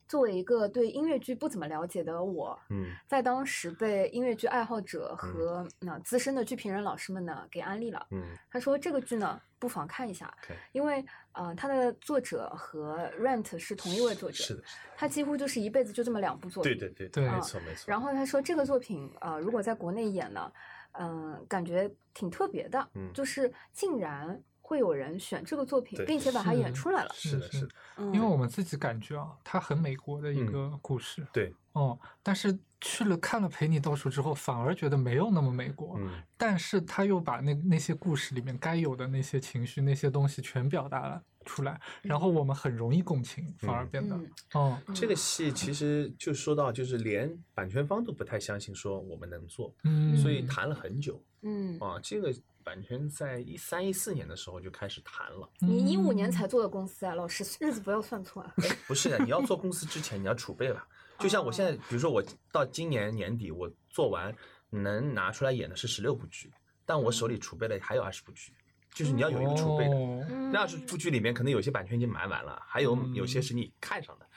[0.09, 8.07] 作为一个对音乐剧不怎么了解的我，嗯在当时被音乐剧爱好者和那、资深的剧评人老师们呢给安利了。
[8.11, 10.33] 嗯他说这个剧呢不妨看一下
[10.73, 16.73] 因为呃它的作者和 Rent 是同一位作者，是的，是的他几乎就是一辈子就这么两部作品。
[16.73, 17.85] 对对对对没错没错。
[17.87, 20.51] 然后他说这个作品呃如果在国内演呢，
[20.93, 27.11] 嗯、感觉挺特别的，嗯就是竟然会有人选这个作品，并且把它演出来了。
[27.15, 30.53] 是的，是的，嗯、因为我们自己感觉啊，它很美国的一嗯。
[30.53, 36.23] 个故事，对，哦，但是去了看了《陪你倒数》之后，反而觉得没有那么美国，嗯。
[36.37, 44.31] 但是他又把那那些故事里面该有的那些情绪、那些东西全表达了出来，然后我们很容易共情，反而变得，嗯。
[44.53, 51.99] 哦，这个戏其实就说到，就是连版权方都不太相信说我们能做，嗯，所以谈了很久嗯，啊。
[52.03, 52.35] 这个
[52.69, 55.49] 版权在一三一四年的时候就开始谈了。
[55.59, 58.55] 你一五年嗯才做的公司啊，老师日子不要算错啊。
[58.87, 60.85] 不是的，你要做公司之前你要储备了。
[61.19, 64.37] 就像我现在，比如说我到今年年底我做完，
[64.69, 66.53] 能拿出来演的是十六部剧，
[66.85, 68.53] 但我手里储备了还有二十部剧，
[68.93, 70.29] 就是你要有一个储备的。
[70.53, 74.29] 那二十部剧里面，可能有些版权已经买完了，还有嗯有些是你看上的，嗯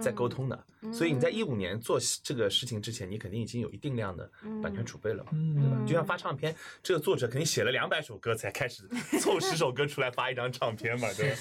[0.00, 0.64] 在沟通的。
[0.92, 4.30] 所以你在一五年做这个事情之前，你肯定已经有一定量的
[4.62, 5.76] 版权储备了嘛，对吧？
[5.78, 8.88] 嗯就像发唱片，这个作者肯定写了两百首歌才开始
[9.20, 11.36] 凑十首歌出来发一张唱片嘛， 对吧？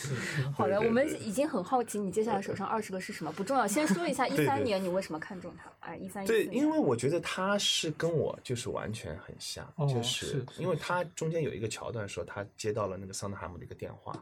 [0.53, 3.65] 好的，我们已经很好奇你接下来手上二十个是什么，不重要。
[3.65, 5.71] 先说一下一对三年你为什么看中它？
[5.79, 14.13] 哎，一三年对，因为我觉得他是跟我就是完全很像，哦就是是因为他中间有一个桥段说他接到了那个桑德海姆的一个电话，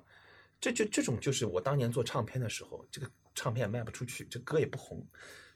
[0.61, 5.05] 这就这种就是我当年做唱片的时候，这个唱片卖不出去，这歌也不红，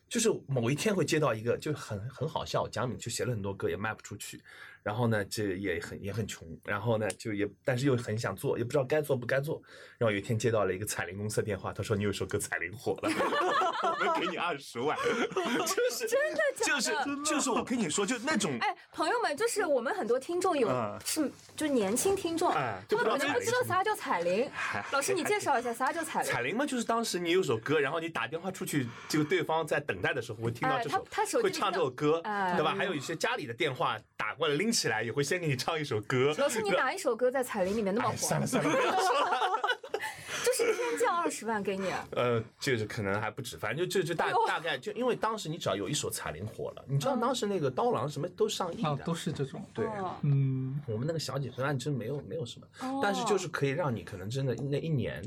[0.08, 4.40] 就是某一天会接到一个就很很好笑，蒋敏就写了很多歌也卖不出去，
[4.84, 9.62] 然后呢这也很也很穷，然后呢就也但是又很想做，也不知道该做不该做，
[9.98, 13.10] 然后有一天接到了一个彩铃公司的电话，他说你有首歌彩铃火了，
[14.00, 17.06] 我们给你二十万，就是真的假就是的？
[17.26, 24.50] 就是我跟你说，就那种哎，朋友们，就是我们很多听众有嗯是就年轻听众，他可能不不知道啥叫彩铃。
[24.92, 26.32] 老师，你介绍一下啥叫彩铃？
[26.32, 32.74] 彩铃嘛，就是当时你有首歌，然后你打电话出去，这个对方在等待的时候会听到哎这首，会唱这首歌，哎对吧？
[32.76, 36.34] 还有一些家里的电话打过来拎起来，也会先给你唱一首歌。
[36.38, 38.18] 老师，你哪一首歌在彩铃里面那么哎，火？
[38.18, 39.32] 算了算了，不要说了。
[40.44, 49.86] 就是天降二十万给你，呃，就是可能还不止，反正就就就大哎大概就因为当时你只要有一首彩铃火了，你知道当时那个刀郎什么都上亿啊，的，都是这种，对。
[49.86, 55.22] 哦嗯，我们那个小几十万真没有没有什么，哦但是就是可以让你可能真的那一年，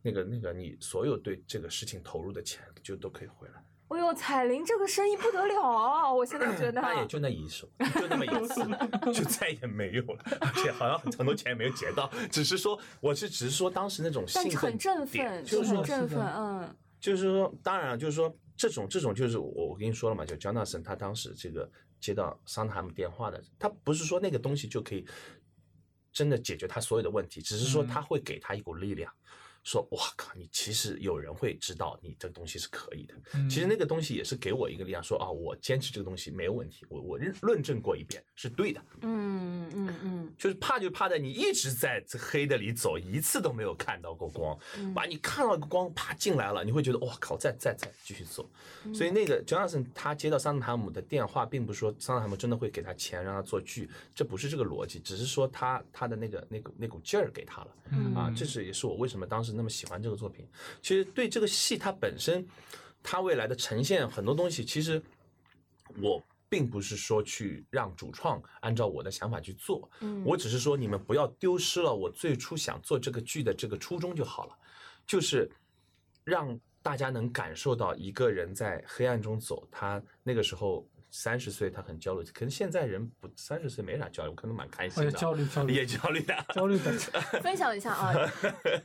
[0.00, 3.54] 那个那个你所有对这个事情投入的钱就都可以回来。
[3.92, 6.12] 哎呦，彩铃这个生意不得了啊！
[6.12, 8.62] 我现在觉得， 那也就那一首，就那么一次，
[9.12, 21.68] 就再也没有了，而且好像很多钱也没有结到，只是说我是只是说当时那种但兴奋很振点奋，就是说很振奋，嗯就是说，当然了，就是说这种这种就是我我跟你说了嘛，就 Jonathan 他当时这个
[22.00, 25.04] 接到桑德海姆电话的，他不是说那个东西就可以
[26.12, 29.12] 真的解决他所有的问题，只是说嗯他会给他一股力量。
[29.62, 33.14] 说哇靠，你其实有人会知道你这个东西是可以的。
[33.34, 38.80] 嗯其实那个东西也是给我一个力量，说啊，我坚持这个东西没有问题，我我认论证过一遍是对的。
[39.02, 48.48] 嗯嗯嗯就是怕就怕在你一直在这黑的里走，一次都没有看到过光，嗯把你看到一个光啪进来了，你会觉得哇靠，再再再继续走。
[48.84, 57.68] 嗯所以那个 Johnson 他接到桑德海姆的电话，并不是说桑德海姆真的会给他钱让他做剧，这不是这个逻辑，只是说他他的那个那股那股劲儿给他了。
[57.90, 60.48] 嗯啊，这是也是我为什么当时那么喜欢这个作品。
[60.80, 62.46] 其实对这个戏它本身，
[63.02, 65.02] 它未来的呈现很多东西，其实
[66.00, 74.58] 我并不是说去让主创按照我的想法去做，嗯，我只是说你们不要丢失了我最初想做这个剧的这个初衷就好了，
[75.06, 75.50] 就是
[76.24, 80.88] 让大家能感受到一个人在黑暗中走，他那个时候。
[81.14, 85.74] 三十岁，他很焦虑，可能现在人不三十岁没啥焦虑，可能蛮开心哎的，焦虑焦虑。
[85.74, 86.34] 也焦虑的。
[86.54, 86.90] 焦虑的，
[87.42, 88.14] 分享一下啊，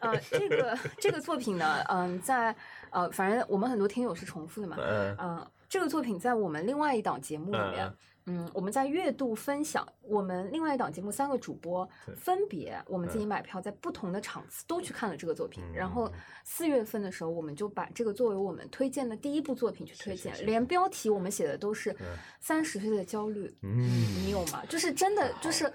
[0.01, 2.53] 呃，这个这个作品呢，嗯、在
[2.89, 5.15] 呃，反正我们很多听友是重复的嘛，嗯。
[5.19, 15.73] 嗯、这个作品在我们另外一档节目里面嗯，嗯，我们在月度分享，我们另外一档节目三个主播分别我们自己买票，在不同的场次都去看了这个作品，嗯。
[15.73, 16.13] 然后嗯。
[16.49, 20.45] 四月份的时候，我们就把这个作为我们推荐的第一部作品去推荐，是是是。
[20.45, 22.05] 连标题我们写的都是嗯
[22.39, 23.81] 三十岁的焦虑，嗯
[24.23, 24.63] 你有吗？
[24.69, 25.71] 就是真的就是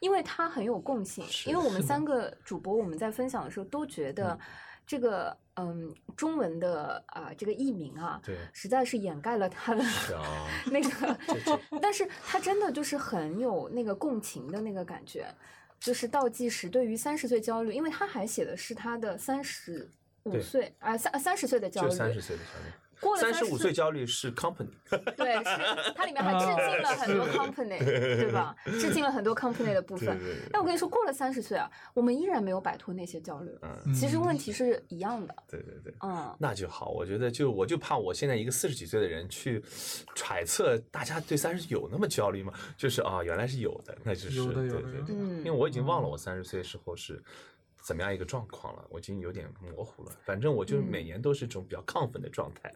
[0.00, 4.36] 因为它很有共性，因为我们三个主播我们在分享的时候都觉得
[4.86, 9.82] 这个嗯中文的啊、这个译名啊，对实在是掩盖了他的
[10.16, 11.18] 啊， 那个
[11.82, 15.26] 但是他真的就是很有那个共情的那个感觉。
[15.78, 19.88] 就是倒计时对于三十岁焦虑，因为他还写的是他的三十
[20.22, 22.72] 五岁啊三三十岁的焦虑，就三十岁的焦虑。
[23.00, 24.68] 过了三十五30岁焦虑是 company，
[25.16, 28.56] 对，是它里面还致敬了很多 company，对吧？
[28.64, 30.18] 致敬了很多 company 的部分。
[30.18, 33.50] 对对对但我跟你说，过了三十岁啊，我们依然没有摆脱那些焦虑。
[33.62, 35.34] 嗯，其实问题是一样的。
[35.48, 35.94] 对对对。
[36.00, 39.62] 嗯，那就好，我觉得就我就怕我现在一个四十几岁的人去
[40.14, 42.52] 揣测大家对三十有那么焦虑吗？
[42.76, 47.22] 就是啊，原来是有的，那就是有的有对对对，的因为我已经忘了我三十岁时候是
[47.86, 50.10] 怎么样一个状况了，我已经有点模糊了。
[50.24, 52.74] 反正我就是嗯每年都是这种比较亢奋的状态。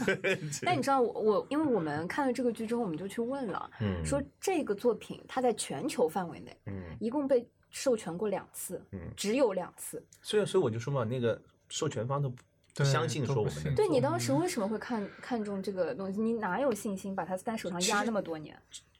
[0.62, 10.04] 但你知道我我，因为我们看了这个剧之后，我们就去问了，嗯说这个作品它在全球范围内嗯，一共被授权过两次，嗯只有两次。
[10.20, 16.20] 所以所以我就说嘛，那个授权方都不相信说我们对你当时为什么会看看中这个东西？
[16.20, 18.54] 你哪有信心把它在手上压那么多年？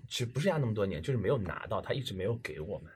[0.08, 2.90] 其实不是压那么多年，就是没有拿到，他一直没有给我们。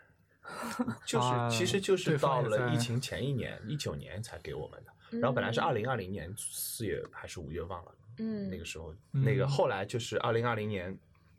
[1.04, 4.92] 就是，啊其实就是到了疫情前一年，一九年才给我们的。
[5.20, 10.96] 然后本来是二零二零年四月还是五月忘了，嗯，那个时候，那个嗯后来就是二零二零年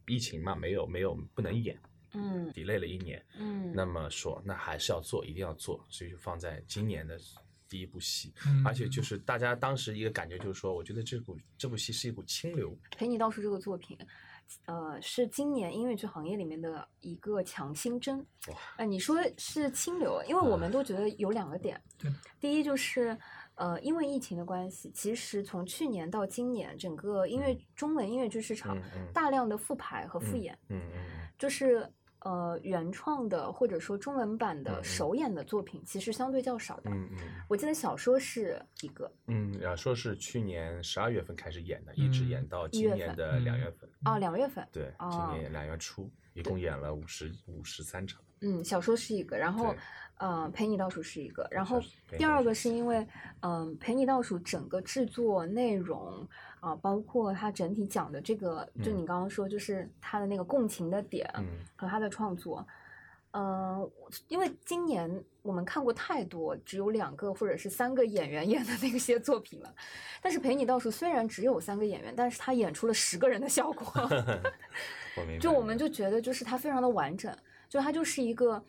[0.07, 1.77] 疫情嘛，没有没有不能演
[2.13, 3.21] 嗯，delay 了一年。
[3.37, 7.19] 嗯，那么说，那还是要做，一定要做，所以就放在今年的
[7.67, 8.33] 第一部戏。
[8.47, 12.73] 嗯而且就是大家当时一个感觉就是说，我觉得这股这部戏是一股清流。
[12.91, 13.97] 陪你倒数这个作品，
[14.65, 18.19] 呃，是今年音乐剧行业里面的一个强心针。
[18.47, 23.17] 哇呃，你说是清流，因为我们都觉得有两个点对，第一就是。
[23.57, 28.77] 呃，因为疫情的关系，其实从去年到今年，整个音乐中文音乐剧市场
[29.13, 31.01] 大量的复排和复嗯演，嗯嗯
[31.37, 31.89] 就是
[32.25, 36.89] 呃原创的或者说中文版的首演的作品，其实相对较少的。
[36.89, 43.87] 嗯嗯我记得小说是一个，嗯，小说是去年十二月份开始演的，一直嗯演到今年的两月份。
[44.05, 48.19] 哦，两月份，对，今哦年两月初一共演了五十五十三场。
[48.41, 49.79] 嗯，小说是一个，然后对，
[50.17, 51.79] 呃，陪你倒数是一个，然后
[52.17, 53.07] 第二个是因为，
[53.41, 56.27] 嗯、陪你倒数整个制作内容
[56.65, 62.65] 啊、包括他整体讲的这个，就嗯你刚刚说，就是他的那个共情的点嗯和他的创作，
[63.29, 63.87] 呃，
[64.29, 69.71] 因为今年我们看过太多只有两个或者是三个演员 演的那些作品了，
[70.23, 73.85] 但是陪你倒数虽然只有三个演员，但是他演出了十个人的效果。
[75.17, 75.39] 我。
[75.39, 77.31] 就我们就觉得，就是他非常的完整，
[77.69, 78.63] 就他就是一个，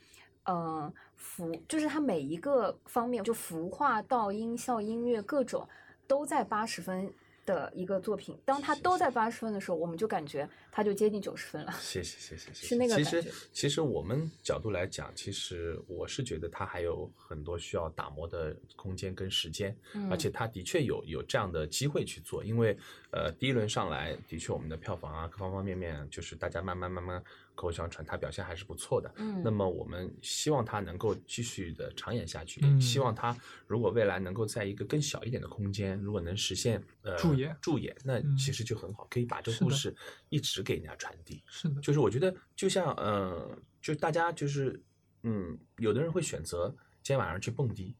[0.45, 5.67] 呃，服，就是他每一个方面，就服化到音效、音乐各种
[6.07, 7.11] 都在八十分
[7.47, 8.37] 的一个作品。
[8.45, 11.73] 当他都在八十分的时候，我们就感觉他就接近九十分了。
[11.81, 12.67] 谢谢谢谢谢谢。
[12.69, 22.77] 是那个其实其实我们角度来讲，其实我是觉得他还有很多需要打磨的空间跟时间，嗯而且他的确有有这样的机会去做，因为
[23.13, 27.23] 呃第一轮上来的确我们的票房啊各方方面面，就是大家慢慢慢慢
[27.57, 29.13] 口口相传，他表现还是不错的。
[29.17, 39.93] 嗯那么我们希望他能够继续的长演下去，嗯希望他如果未来能够在一个更小一点的空间，如果能实现呃驻演驻演，那嗯其实就很好，可以把这个故事
[40.29, 41.43] 一直给人家传递。
[41.47, 44.81] 是的，就是我觉得，就像呃，就大家就是
[45.23, 46.69] 嗯，有的人会选择
[47.03, 47.97] 今天晚上去蹦迪，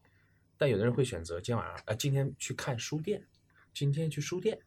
[0.55, 3.25] 但有的人会选择今天晚上呃今天去看书店，
[3.73, 4.59] 今天去书店？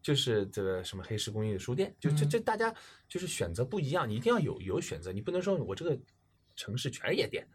[0.00, 2.28] 就是这个什么黑石公寓的书店，就这嗯。
[2.28, 2.74] 这大家
[3.08, 5.98] 就是选择不一样，你一定要有有选择，你不能说我这个
[6.56, 7.46] 城市全是夜店，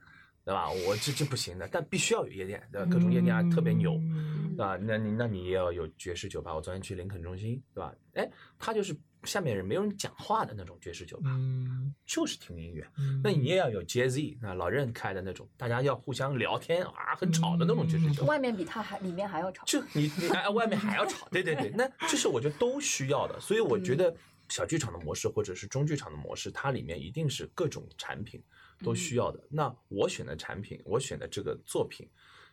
[0.46, 0.70] 对吧？
[0.70, 2.88] 我这这不行的，但必须要有夜店，对吧？
[2.92, 4.78] 各种夜店啊特别牛，嗯对吧？
[4.82, 6.54] 那你那你也要有爵士酒吧。
[6.54, 7.94] 我昨天去林肯中心，对吧？
[8.14, 8.30] 哎，
[8.60, 12.86] 它就是下面人没有人讲话的那种爵士酒吧，嗯，就是听音乐。
[12.98, 18.28] 嗯那你也要有 Jazz，那老任开的那种，大家要互相聊天啊，很吵的那种爵士酒吧。
[18.28, 19.64] 外面比它还里面还要吵。
[19.66, 23.40] 就你你哎，外面还要吵，对对对，那这是我觉得都需要的。
[23.40, 24.14] 所以我觉得
[24.54, 28.40] 小剧场的模式或者是中剧场的模式，它里面一定是各种产品
[28.84, 29.44] 都需要的。
[29.50, 32.08] 那我选的产品，我选的这个作品，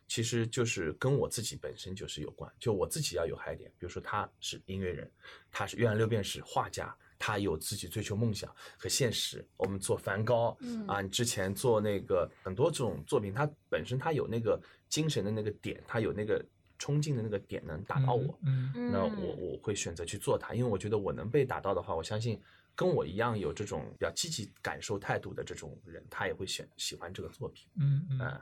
[0.08, 3.70] 其实就是跟我自己本身就是有关，就我自己要有嗨点。
[3.78, 5.12] 比如说他是音乐人，
[5.50, 6.96] 他是月亮六便士画家。
[7.22, 9.46] 他有自己追求梦想和现实。
[9.58, 14.58] 我们做梵高，嗯啊，你之前做那个很多这种作品，它本身它有那个
[14.88, 16.42] 精神的那个点，它有那个
[16.80, 18.36] 冲劲的那个点能打到我。
[18.44, 22.40] 嗯，嗯那我我会选择去做它，因为我觉得我能被打到的话，我相信
[22.74, 27.68] 跟我一样有这种比较积极感受态度的这种人，他也会选喜欢这个作品。
[27.78, 28.40] 嗯嗯嗯，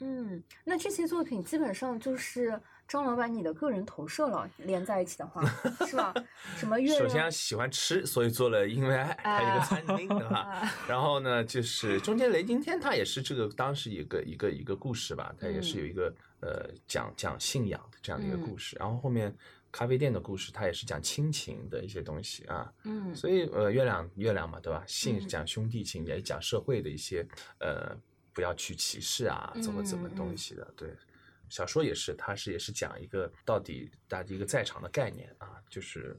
[0.00, 5.44] 嗯，那这些作品基本上就是张老板你的个人投射了，连在一起的话，
[5.86, 6.14] 是吧？
[6.56, 10.38] 什么月亮首先喜欢吃，所以做了因为爱，它有一个餐厅，对吧？
[10.38, 16.10] 啊然后呢，就是中间雷惊天，他也是这个当时一个一个一个故事吧，他也是有一个
[16.40, 18.74] 呃讲讲信仰的这样的一个故事。
[18.80, 19.36] 然后后面
[19.70, 22.72] 咖啡店的故事，它也是讲亲情的一些东西啊。
[22.84, 24.82] 嗯所以呃，月亮月亮嘛，对吧？
[24.86, 27.22] 信讲兄弟情，也讲社会的一些
[27.60, 27.94] 呃，
[28.32, 30.66] 不要去歧视啊，怎么怎么东西的。
[30.74, 30.88] 对，
[31.50, 36.18] 小说也是，它是也是讲一个到底大家一个在场的概念啊，就是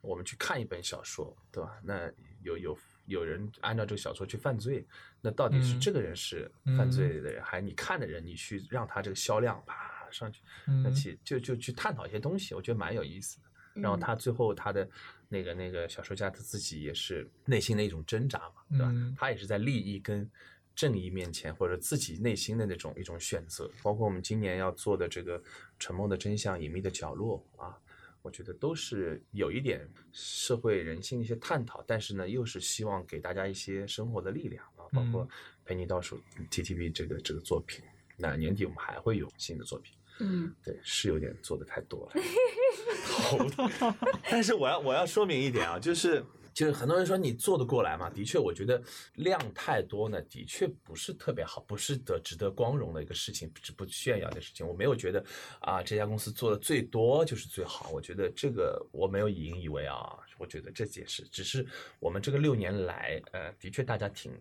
[0.00, 1.78] 我们去看一本小说，对吧？
[1.82, 2.10] 那
[2.42, 4.86] 有有有人按照这个小说去犯罪，
[5.20, 10.42] 那到底是嗯这个人是犯罪的人，还是你看的人，你去让他这个销量啪上去？
[10.66, 13.44] 那嗯其就就去探讨一些东西，我觉得蛮有意思的。
[13.74, 14.88] 然后嗯他最后他的
[15.28, 18.90] 那个那个小说家他自己也是内心的一种挣扎嘛，对吧？
[18.92, 20.28] 嗯他也是在利益跟
[20.74, 23.70] 正义面前，或者自己内心的那种一种选择。
[23.82, 25.38] 包括我们今年要做的这个
[25.78, 27.78] 《沉默的真相：隐秘的角落》啊，
[28.22, 34.84] 我觉得都是有一点社会人性的一些探讨，但是呢，又是希望给大家一些生活的力量啊。
[34.92, 35.28] 包括嗯
[35.64, 36.20] 陪你倒数
[36.50, 37.84] TTV 这个这个作品，
[38.16, 39.94] 那年底我们还会有新的作品。
[40.18, 42.22] 嗯对，是有点做的太多了，
[43.06, 43.94] 头疼。
[44.30, 46.22] 但是我要我要说明一点啊，就是
[46.54, 48.10] 就是很多人说你做得过来吗？
[48.10, 48.82] 的确，我觉得
[49.14, 54.66] 量太多呢，的确不是特别好，不是得值得光荣的一个事情，是不炫耀的事情。
[54.66, 55.24] 我没有觉得
[55.60, 57.90] 啊，这家公司做的最多就是最好。
[57.90, 61.66] 我觉得这个我没有以引以为傲，我觉得这也是，只是
[61.98, 64.32] 我们这个六年来，呃，的确大家挺。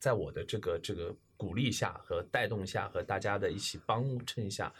[0.00, 4.70] 在我的这个这个鼓励下和带动下，和大家的一起帮衬下，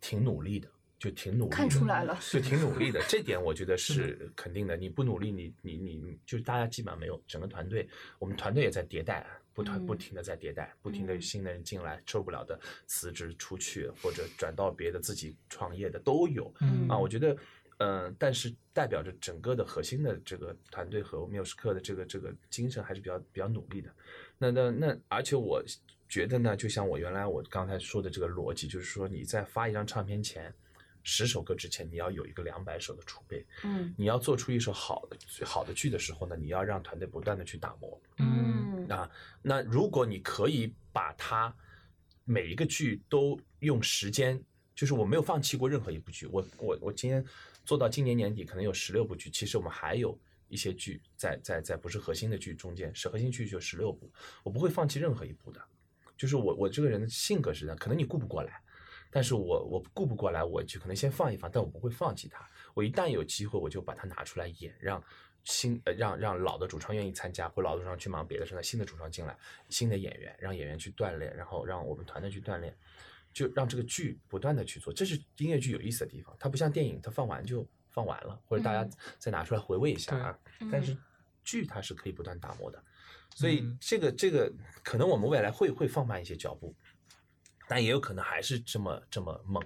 [0.00, 0.68] 挺努力的，
[0.98, 1.56] 就挺努力的。
[1.56, 3.00] 看出来了就挺努力的。
[3.08, 4.76] 这点我觉得是肯定的。
[4.76, 7.88] 你不努力，你你你就大家基本上没有整个团队，
[8.18, 16.98] 我们团队也在迭代，不团嗯不停的在迭代，不停的嗯新的人进来，受不了的辞职出去或者转到别的自己创业的都有嗯啊。
[16.98, 17.36] 我觉得。
[17.78, 23.90] 嗯，但是代表着整个的核心的这个团队和缪斯克的这个这个精神还是比较比较努力的。
[24.38, 25.62] 那那那，而且我
[26.08, 30.50] 觉得呢，就像我原来我刚才说的这个逻辑，就是说你在发一张唱片前，
[31.08, 33.46] 十首歌之前，你要有一个两百首的储备。
[33.62, 39.08] 嗯你要做出一首好的好的剧的时候呢，你要让团队不断的去打磨嗯嗯啊。
[39.40, 41.54] 那如果你可以把它
[42.24, 44.42] 每一个剧都用时间，
[44.74, 47.24] 就是我没有放弃过任何一部剧，我我我今天
[47.64, 55.60] 做到今年年底可能有十六部剧，其实我们还有一些剧在在在不是核心的剧中间，是核心剧就十六部，我不会放弃任何一部的。
[56.16, 58.60] 就是我我这个人的性格是这样，可能你顾不过来，
[59.10, 62.46] 但是我我顾不过来，我就可能先放一放，但我不会放弃它。
[62.74, 65.02] 我一旦有机会，我就把它拿出来演，让
[65.44, 69.36] 新呃让让老的主创愿意参加，或老的主创去忙别的事，让新的主创进来，
[69.68, 72.76] 新的演员，让演员去锻炼，然后让我们团队去锻炼，
[73.32, 76.36] 就让这个剧不断的去做，这是音乐剧有意思的地方。
[76.38, 80.38] 它不像电影，它放完就放完了，或者大家嗯再拿出来回味一下啊。
[80.60, 80.96] 嗯但是
[81.44, 82.82] 剧它是可以不断打磨的，
[83.34, 84.52] 所以嗯这个这个
[84.82, 86.74] 可能我们未来会会放慢一些脚步，
[87.68, 89.62] 但也有可能还是这么这么猛，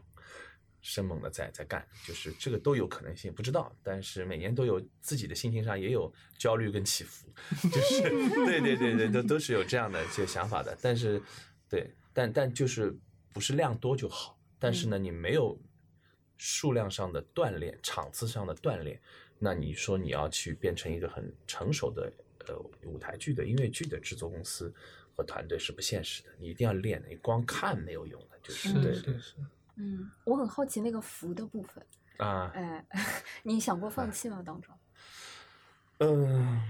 [0.80, 3.70] 生猛的在在干，就是这个都有可能性，不知道。
[3.82, 7.32] 但是每年都有自己的心情上也有焦虑跟起伏，
[7.68, 8.02] 就是
[8.46, 10.76] 对对对对，都都是有这样的一些想法的。
[10.80, 11.20] 但是
[11.68, 12.96] 对，但但就是
[13.32, 15.60] 不是量多就好，但是呢，你没有
[16.38, 18.98] 数量上的锻炼，场次上的锻炼，
[19.38, 22.10] 那你说你要去变成一个很成熟的
[22.48, 24.74] 呃舞台剧的音乐剧的制作公司
[25.14, 29.34] 和团队是不现实的，你一定要练的，你光看没有用的，就是是对对是是，
[29.76, 31.86] 嗯，我很好奇那个福的部分，
[32.18, 32.84] 啊，哎，
[33.42, 34.42] 你想过放弃吗？
[34.44, 34.74] 当中？
[35.98, 36.60] 嗯，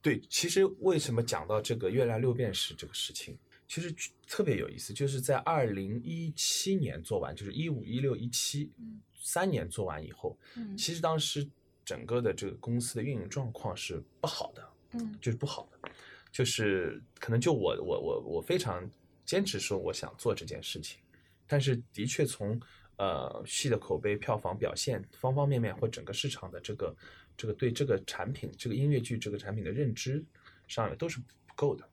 [0.00, 3.38] 对，其实为什么讲到这个月亮六便士这个事情，
[3.68, 3.94] 其实
[4.26, 11.46] 特别有意思，就是在二零一七年做完，就是一五一六一七嗯三年做完以后，嗯其实当时
[11.84, 15.90] 整个的这个公司的运营状况是不好的，嗯就是不好的，
[16.32, 18.88] 就是可能就我我我我非常
[19.24, 21.00] 坚持说我想做这件事情，
[21.46, 22.60] 但是的确从
[22.96, 26.96] 呃戏的口碑、票房表现方方面面或整个市场的这个
[27.36, 30.24] 这个对这个产品、这个音乐剧这个产品的认知
[30.68, 31.88] 上面都是不够的。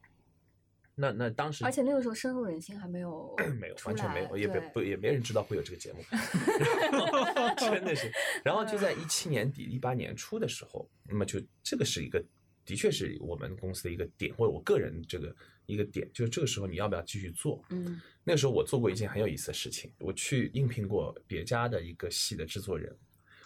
[1.00, 6.02] 那那当时而且那个时候深入人心还没有 没有，完全没有，也没对不也没人知道会有这个节目，
[7.56, 8.12] 真的是。
[8.44, 12.20] 然后就在一七年底、一八年初的时候，那么就这个是一个，
[12.68, 15.34] 的确是我们公司的一个点，或者我个人这个
[15.66, 17.64] 一个点，就是这个时候你要不要继续做？
[17.70, 22.94] 嗯那个时候我做过一件很有意思的事情，我去应聘过别家的一个戏的制作人，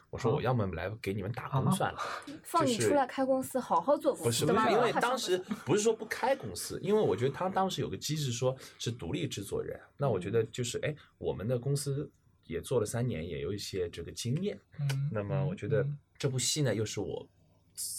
[0.10, 2.00] 我说啊我要么来给你们打工啊算了，
[2.44, 4.72] 放你出来开公司，好好做公司，不是不是？
[4.74, 9.80] 因为当时不不是说不开公司，因为我觉得他当时有个机制，说是独立制作人。
[9.98, 12.10] 那我觉得就是哎，我们的公司
[12.48, 14.60] 也做了三年，也有一些这个经验。
[14.80, 17.28] 嗯，那么我觉得嗯这部戏呢，又是我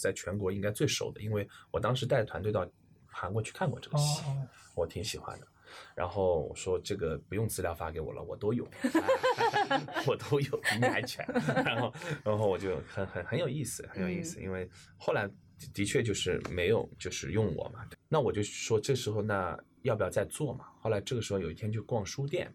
[0.01, 2.67] 在全国应该最熟的，因为我当时带团队到
[3.05, 4.23] 韩国去看过这个戏，
[4.75, 5.47] 我挺喜欢的。
[5.95, 8.63] 然后我说这个不用资料发给我了，我都有，
[9.69, 11.25] 哎我都有，比你还全。
[11.65, 11.93] 然后
[12.23, 15.33] 然后我就很很很有意思，很有意思，因为后来的
[15.73, 20.65] 的确就是没有就是用我嘛，那我就说这时候那要不要再做嘛？
[20.79, 22.53] 后来这个时候有一天就逛书店，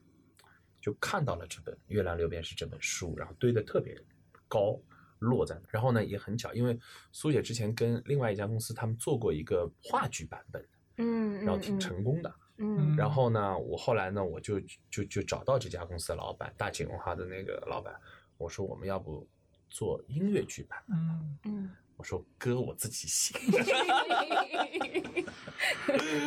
[0.80, 4.00] 就看到了这本《月亮六便士》这本书，然后堆得特别
[4.46, 4.80] 高，
[5.18, 5.68] 落在那。
[5.70, 6.78] 然后呢也很巧，因为
[7.12, 10.64] 苏姐之前跟另外一家公司他们做过一个话剧版本，
[10.96, 12.34] 嗯，然后挺嗯成功的。
[12.60, 14.60] 嗯然后呢，我后来呢，我就
[14.90, 17.94] 就就找到这家公司的老板，大景文化的那个老板，
[18.36, 19.24] 我说我们要不
[19.70, 20.82] 做音乐剧版？
[20.88, 23.36] 嗯嗯，我说歌我自己写，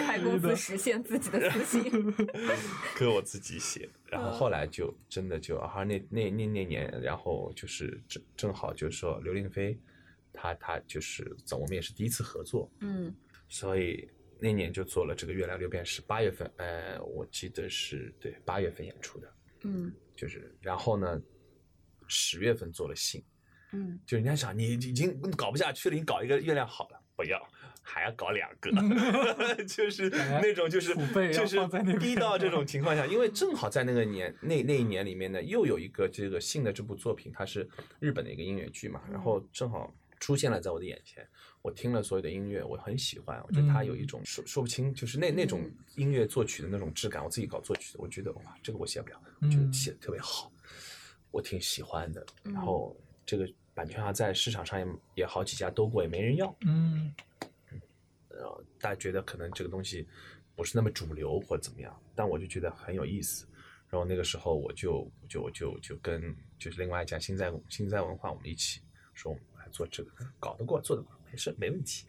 [0.05, 2.13] 开公司实现自己的私心。
[2.99, 3.89] 歌我自己写。
[4.05, 9.79] 然后后来就真的就啊，那那那那年，然后就是正正好就是说刘令飞，
[10.33, 13.15] 他他就是我们也是第一次合作，嗯
[13.47, 14.05] 所以
[14.39, 21.21] 那年就做了这个《月亮六便士》，八月份，呃，我记得是对八月份演出的，嗯就是然后呢，
[22.07, 23.23] 十月份做了信。
[23.73, 27.41] 嗯就人家想你已经搞不下去了，你搞一个月亮好了，不要，
[27.81, 28.69] 还要搞两个，
[29.65, 30.95] 就是那种就是
[31.33, 37.67] 就是放在那边逼到这种情况下，因为正好在那个年那那一年里面呢，又有一个这个新的这部作品，它是
[37.99, 41.25] 日本的一个音乐剧嘛，然后正好出现了在我的眼前，
[41.61, 50.51] 我听了所有的音乐，我很喜欢，我觉得它有一种说说不清，就是那那种音乐作曲的那种质感，我自己搞作曲的，我觉得哇，这个我写不了，我觉得嗯写的特别好。
[51.31, 52.25] 我挺喜欢的。
[52.43, 52.93] 嗯然后
[53.25, 53.49] 这个
[53.81, 56.55] 版权啊，在市场上也也好几家都过，也没人要。
[56.67, 57.11] 嗯
[58.29, 60.07] 呃，大家觉得可能这个东西
[60.55, 63.47] 不是那么主流或者怎么样，但我就觉得很有意思。
[63.89, 68.81] 然后那个时候我就就就就跟就是另外一家新在新在文化，我们一起
[69.15, 72.05] 说我们来做这个，搞得过做得过，没事没问题。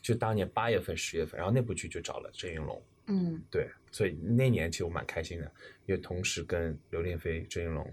[0.00, 5.52] 就当年八月份十月份，然后那部剧就找了郑云龙，嗯对，所以那年其实我蛮开心的，
[5.84, 7.86] 因为同时跟刘令飞、郑云龙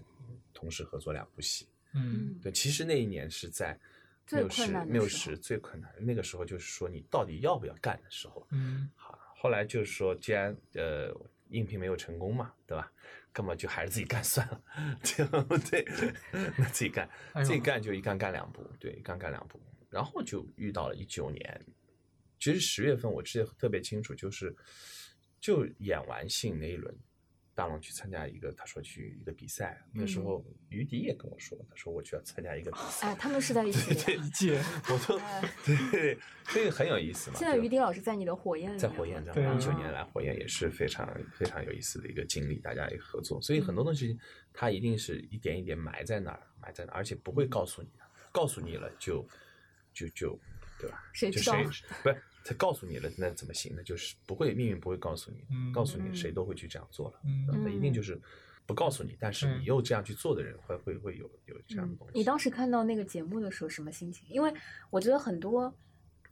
[0.53, 1.67] 同时合作两部戏。
[1.97, 3.77] 嗯对，其实那一年是在
[4.25, 8.45] 最缪困难的时十六十最困难，那个时候就是说你到底要不要干的时候。
[8.51, 11.13] 嗯好，后来就是说，既然呃
[11.49, 12.91] 应聘没有成功嘛，对吧？
[13.31, 14.61] 根本就还是自己干算了，
[15.03, 15.23] 就
[15.69, 15.85] 对，
[16.57, 21.65] 那自己干，哎自己干就一干干两步，对，一干干两步，然后就遇到了一九年，
[22.39, 24.55] 其实十月份我记得特别清楚，就是
[25.39, 26.93] 就演完信那一轮，
[27.57, 34.13] 大龙去参加一个，他说去一个比赛，那时候于迪也跟我说，他说我去要参加一个比赛，哎，他们是在一 起的。
[34.13, 35.19] 一届我都
[35.65, 36.15] 对，
[36.49, 37.37] 这个很有意思嘛。
[37.39, 44.15] 现在于迪老师在你的火焰里在，火焰这对啊样，一九年来火焰也是非常非常有意思的一个经历，大家也合作，所以很多东西
[44.53, 49.27] 他一定是一点一点埋在那儿，埋在那儿，而且不会告诉你的，告诉你了就
[49.93, 50.39] 就就
[50.77, 51.03] 对吧？
[51.11, 53.83] 谁知道谁 不是他告诉你了，那怎么行呢？
[53.83, 58.17] 就是不会命运不会告诉你，嗯告诉你嗯谁都会去这样做了，嗯那一定就是
[58.65, 62.17] 不告诉你，但是嗯你又这样去做的人会会会有有这样的嗯东西。
[62.17, 64.25] 你当时看到那个节目的时候什么心情？
[64.29, 64.53] 因为
[64.89, 65.73] 我觉得很多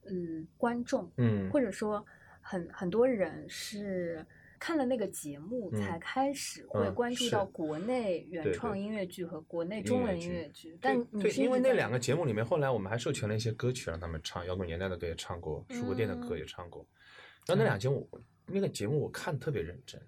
[0.06, 2.06] 嗯观众嗯或者说
[2.40, 4.26] 很很多人是
[4.66, 8.76] 看了那个节目嗯才开始会嗯关注到国内原创。
[8.76, 16.84] 音乐剧和国内中文音乐剧，但对因为那两个节目里面，后来我们还授权了一些歌曲让他们唱，摇滚年代的歌也唱过，出国店的歌也唱过。
[17.46, 18.10] 然后那两节目，
[18.48, 20.02] 那个节目我看特别认真，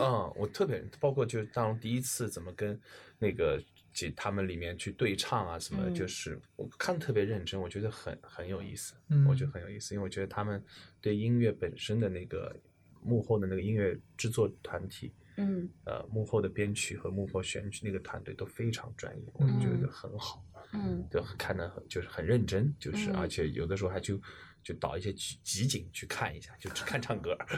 [0.00, 2.78] 嗯，我特别包括就是当第一次怎么跟
[3.16, 3.62] 那个
[3.94, 9.24] 几他们里面去对唱啊什么就是我看特别认真，我觉得很很有意思，嗯。
[9.26, 10.62] 我觉得很有意思，因为我觉得他们
[11.00, 12.54] 对音乐本身的那个
[13.02, 15.12] 幕后的那个音乐制作团体。
[15.36, 20.44] 嗯呃，幕后的编曲和幕后选曲那个团队都非常专业，我觉得很好。
[20.72, 24.20] 嗯就看得很就是很认真，就是、嗯而且有的时候还就
[24.62, 27.34] 就导一些集集锦去看一下，就只看唱歌。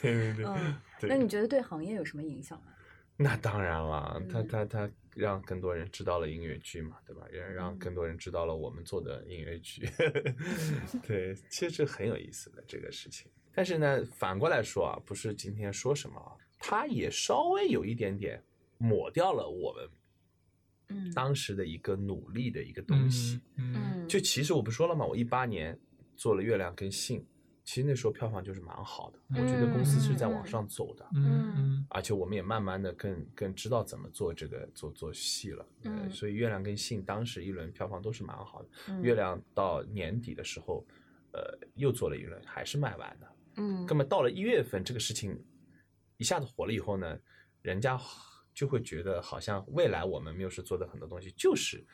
[0.00, 1.10] 对对嗯，对。
[1.10, 2.66] 那你觉得对行业有什么影响吗？
[3.16, 7.26] 那当然了，他嗯他他让更多人知道了音乐剧嘛，对吧？
[7.32, 9.88] 也让嗯更多人知道了我们做的音乐剧。
[11.06, 13.30] 对，其实这很有意思的这个事情。
[13.52, 18.42] 但是呢，反过来说啊，不是今天说什么啊，它也稍微有一点点
[18.78, 19.88] 抹掉了我们
[20.88, 21.12] 嗯。
[21.12, 23.40] 当时的一个努力的一个东西。
[23.56, 25.78] 嗯嗯，就其实我不说了嘛，我一八年
[26.16, 27.20] 做了《月亮》跟《信》，
[27.64, 31.86] 其实那时候票房就是蛮好的，我觉得公司是在往上走的，嗯嗯。
[31.90, 36.10] 而且我们也慢慢的更更知道怎么做这个做做戏了，呃嗯。
[36.10, 39.02] 所以《月亮》跟《信》当时一轮票房都是蛮好的，嗯。
[39.02, 40.84] 月亮》到年底的时候，
[41.32, 43.26] 呃，又做了一轮，还是卖完的。
[43.60, 45.38] 嗯那么到了一月份，这个事情
[46.16, 47.18] 一下子火了以后呢，
[47.62, 48.00] 人家
[48.54, 51.84] 就会觉得好像未来我们缪氏做的很多东西就是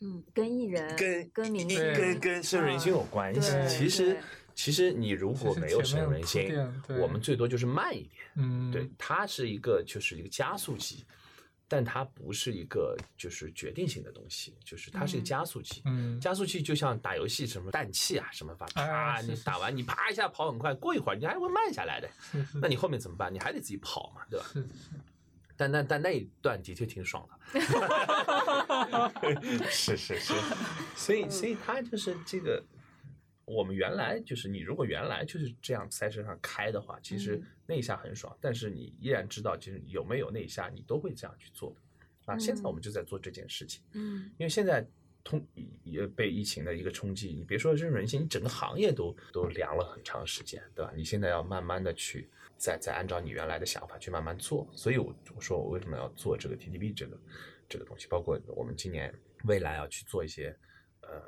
[0.00, 3.40] 嗯跟艺人跟跟明星跟跟深入人心有关系。
[3.40, 4.16] 对其实
[4.54, 6.50] 其实你如果没有深入人心
[7.00, 8.14] 我们最多就是慢一点。
[8.36, 11.04] 嗯，对，它是一个就是一个加速器，
[11.72, 15.82] 但它不是一个就是决定性的东西，就是它是一个嗯加速器。
[15.84, 22.10] 嗯，加速器就像打游戏什么氮气啊什么吧，哎啪，是是你打完你啪一下跑很快，过一会儿你还会慢下来的，
[22.60, 23.32] 那你后面怎么办？
[23.32, 24.46] 你还得自己跑嘛，对吧？
[24.52, 24.68] 是是，
[25.56, 27.60] 但但但那一段的确挺爽的，
[29.70, 30.34] 是是是，
[30.96, 32.60] 所以所以他就是这个，
[33.52, 42.38] 我们原来就是你如果原来就是这样赛车上开的话，其实嗯那一下很爽，但是你依然知道，其实有没有那一下你都会这样去做的啊。
[42.38, 44.86] 现在我们就在做这件事情，嗯因为现在
[45.22, 45.44] 通
[45.84, 50.92] 也被疫情的一个冲击，你别说是人性，你整个行业都都凉了很长时间，对吧？
[50.96, 57.18] 你现在要慢慢的去再再按照你原来的想法去慢慢做，所以我我说我为什么要做这个 TTB 这个
[57.68, 59.12] 这个东西，包括我们今年
[59.44, 60.56] 未来要去做一些
[61.02, 61.22] 呃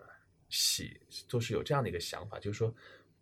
[0.53, 2.73] 戏，都是有这样的一个想法，就是说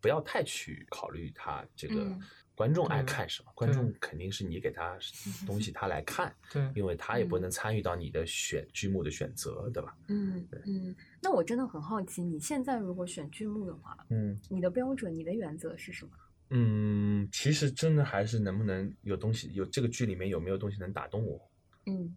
[0.00, 2.20] 不要太去考虑他这个嗯
[2.54, 4.98] 观众爱看什么，观众肯定是你给他
[5.46, 9.96] 东西他来看， 对，因为他也不嗯能参与到你的选剧目的选择，对吧？
[10.08, 16.12] 嗯嗯，那我真的很好奇，你现在如果选剧目的话，嗯你的标准、你的原则是什么？
[16.50, 21.40] 嗯，其实真的还是能不能有东西，有这个剧里面有没有东西能打动我，
[21.86, 22.14] 嗯，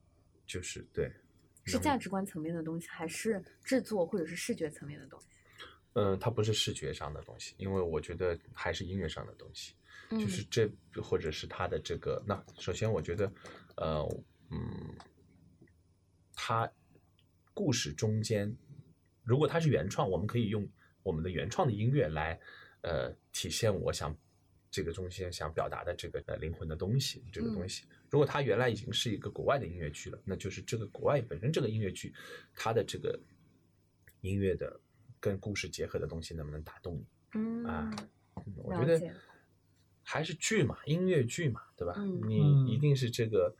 [0.47, 1.09] 就是对，
[1.65, 5.27] 是价值观层面的东西，还是制作或者是视觉层面的东西？
[5.93, 9.75] 嗯，它不是视觉上的东西，因为我觉得还是音乐上的东西，
[10.09, 10.67] 嗯就是这
[11.01, 12.21] 或者是它的这个。
[12.25, 13.31] 那首先我觉得，
[13.77, 14.03] 呃，
[14.49, 14.95] 嗯，
[16.35, 16.67] 它
[17.53, 18.51] 故事中间，
[19.23, 20.67] 如果它是原创，我们可以用
[21.03, 22.39] 我们的原创的音乐来，
[22.81, 24.17] 呃，体现我想
[24.73, 27.85] 这个中心想表达的这个呃灵魂的东西，这个东嗯西。
[28.09, 32.11] 如果它原来已经是一个国外的音乐剧了，那就是这个国外本身这个音乐剧，
[32.55, 33.19] 它的这个
[34.21, 34.79] 音乐的
[35.19, 37.05] 跟故事结合的东西能不能打动你？
[37.33, 37.95] 嗯啊
[38.47, 39.13] 嗯我觉得
[40.01, 41.93] 还是剧嘛，音乐剧嘛，对吧？
[41.97, 43.55] 嗯你一定是这个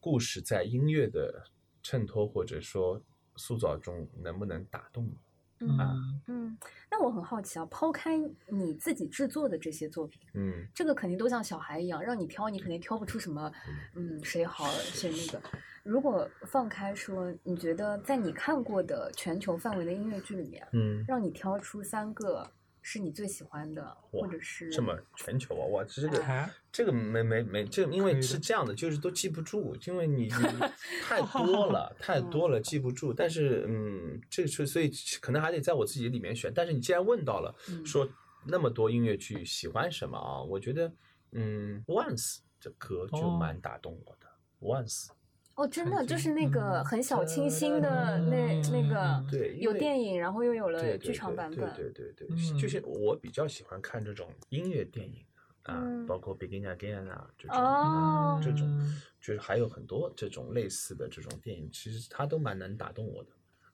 [0.00, 1.44] 故事在音乐的
[1.84, 3.00] 衬托或者说
[3.36, 5.16] 塑造中能不能打动你？
[5.60, 6.58] 嗯嗯嗯，
[6.90, 13.50] 那我很好奇啊，抛开你自己制作的这些作品，嗯这个肯定都像小孩一样，让你挑，你肯定挑不出什么，
[13.94, 15.40] 嗯，谁好谁那个。
[15.82, 22.50] 如果放开说，你觉得在你看过的全球范围的音乐剧里面，嗯，让你挑出三个
[22.88, 30.30] 是你最喜欢的，或者是这么全球啊，哇，这个哎这个没没没，这个因为是这样的，就是都记不住，因为你你
[31.02, 33.12] 太多了，太多了，记不住。
[33.12, 34.88] 但是嗯，这是所以
[35.20, 36.52] 可能还得在我自己里面选。
[36.54, 38.08] 但是你既然问到了，嗯说
[38.44, 40.40] 那么多音乐剧喜欢什么啊？
[40.40, 40.92] 我觉得
[41.32, 44.28] 嗯，Once 这歌就哦蛮打动我的
[44.60, 45.08] ，Once
[45.56, 51.58] 哦，真的就是那个嗯很小清新的那那个嗯对，有电影，然后又有了剧场版本。
[51.74, 55.24] 对对对对嗯对，就是我比较喜欢看这种音乐电影
[55.62, 57.56] 啊，嗯包括 Begin Again 啊这种。
[57.56, 63.30] 哦这种嗯就是还有很多这种类似的这种电影，其实它都蛮能打动我的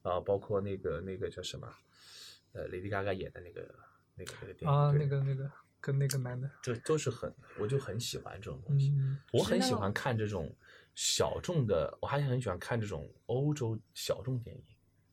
[0.09, 1.69] 啊，包括那个那个叫什么，
[2.53, 3.61] 呃，Lady Gaga 演的那个
[4.17, 8.95] 那个那个电影啊，对那个那个跟那个男的，这都是很，我就很喜欢这种东西。
[8.97, 10.51] 嗯我很喜欢看这种
[10.95, 14.63] 小众的，我还很喜欢看这种欧洲小众电影，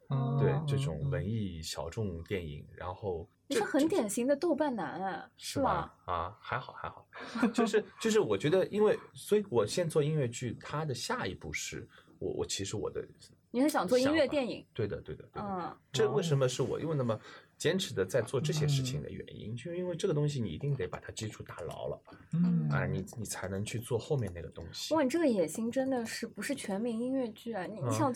[0.09, 6.13] 嗯，对嗯这种嗯文艺小众电影，然后你是很典型的豆瓣男啊，是吧吧？？
[6.13, 7.07] 啊，还好还好，
[7.53, 11.87] 就是就是，我觉得，因为所以，我现在做音乐剧，它的下一步是
[12.19, 13.07] 我我其实我的
[13.51, 14.63] 你很想做音乐电影？
[14.73, 17.19] 对的对的对的，嗯这为什么是我因为那么
[17.59, 22.01] 坚持的在做这些事情的原因，就是因为这个东西你一定得把它基础打牢了，
[22.31, 24.93] 嗯啊，你你才能去做后面那个东西。
[24.93, 27.65] 哇，你这个野心真的是不是全民音乐剧啊？
[27.65, 28.13] 你你嗯想，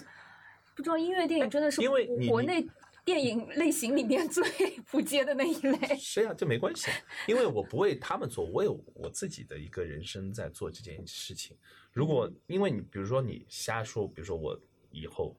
[0.73, 2.65] 不知道音乐电影真的是因为国内
[3.03, 4.43] 电影类型里面最
[4.89, 5.97] 不接的那一类。
[5.97, 6.89] 是呀、这没关系，
[7.27, 11.57] 因为我不为他们做，我有我自己的一个人生在做这件事情。
[11.91, 14.57] 如果因为你比如说你瞎说，比如说我
[14.89, 15.35] 以后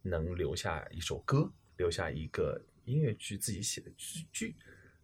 [0.00, 4.56] 能留下一首歌，留下一个音乐剧自己写的剧剧，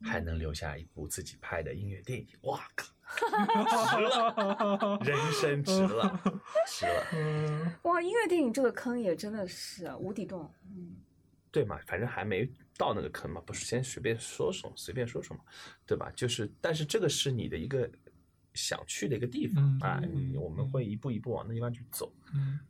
[0.03, 2.87] 还能留下一部自己拍的音乐电影，哇靠，
[3.97, 6.23] 值了，人生值了，
[6.69, 7.07] 值了。
[7.13, 10.53] 嗯哇，音乐电影这个坑也真的是啊无底洞。
[10.65, 10.97] 嗯
[11.51, 15.43] 对嘛，反正还没到那个坑嘛，不是先随便说说，随便说说嘛，
[15.87, 16.13] 对吧？
[16.15, 17.91] 就是，但是这个是你的一个
[18.53, 20.03] 想去的一个地方嗯啊，
[20.39, 22.13] 我们会一步一步往那地方去走。
[22.35, 22.61] 嗯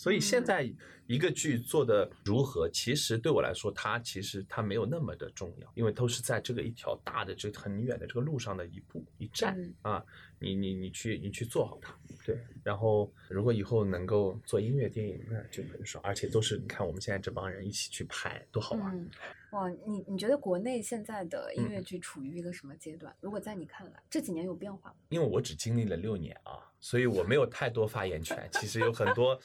[0.00, 0.72] 所以现嗯在
[1.06, 10.04] 一个剧做的如何，其实对我来说，它其实它没有那么的重要，因为都是在这个一条大的这很远的这个路上的一步一站嗯啊，
[10.38, 11.94] 你你你去你去做好它，
[12.24, 12.38] 对。
[12.64, 18.96] 然后如果以后能够做音乐电影，那就很爽，而且都是你看我们现在这帮人一起去拍，多好玩。
[18.96, 19.10] 嗯，
[19.50, 23.14] 哇，你你觉得国内现在的音嗯乐剧处于一个什么阶段？
[23.20, 24.96] 如果在你看来，这几年有变化吗？
[25.08, 28.48] 因为我只经历了六年啊，所以我没有太多发言权。
[28.52, 29.38] 其实有很多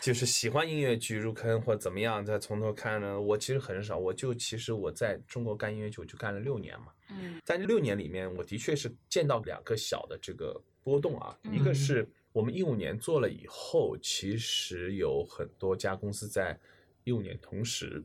[0.00, 3.96] 就是喜欢音乐剧入坑或怎么样，再从头看呢，我其实很少。
[3.96, 6.88] 我就其实我在中国干音乐剧，我就干了六年嘛。
[7.08, 16.56] 嗯在这六年里面，我的确是见到两个小的这个波动啊，一个嗯是我们一五年做了以后，其实有很多家公司在
[17.04, 18.00] 一五年同时，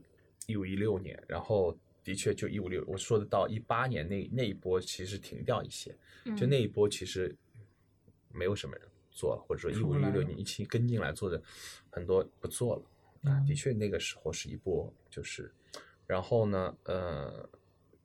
[0.48, 7.36] 一五一六年，然后的确就一五六，我说的到一八年那那一波其实停掉一些，嗯就那一波其实
[8.32, 11.42] 没有什么人做了，或者说一五一六年一起跟进来做的
[11.90, 12.82] 很多不做了。
[13.32, 15.52] 啊，嗯的确那个时候是一波，就是，
[16.06, 17.50] 然后呢，呃，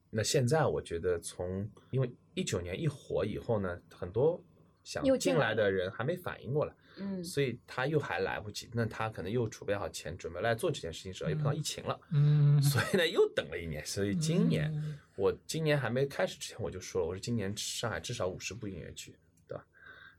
[0.09, 4.43] 那现在我觉得从因为一九年一火以后呢，很多
[4.83, 14.71] 想进来的人还没反应过来，嗯所以他又还来不及，那他可能又储备好钱，准备来做这件事情时候，又碰到嗯疫情了，嗯， 所以呢又等了一年，所以今年。
[14.75, 19.15] 嗯我今年还没开始之前我就说了，我说今年上海至少五十部音乐剧，
[19.47, 19.67] 对吧？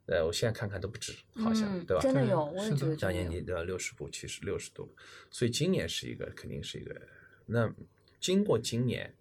[0.05, 2.01] 呃，我现在看看都不止，好像、嗯对吧？
[2.03, 4.95] 对真的有，我也觉得真的有上年底的六十部，其实六十多部，
[5.32, 7.01] 所以今年是一个肯定是一个。
[7.47, 7.73] 那
[8.19, 9.11] 经过今年、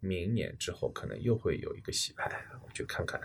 [0.00, 3.18] 明年之后，可能又会有一个洗牌，我就看看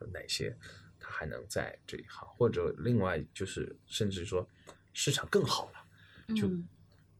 [0.00, 0.56] 有哪些
[1.04, 4.48] 他还能在这一行，或者另外就是甚至说
[4.94, 6.66] 市场更好了，就嗯。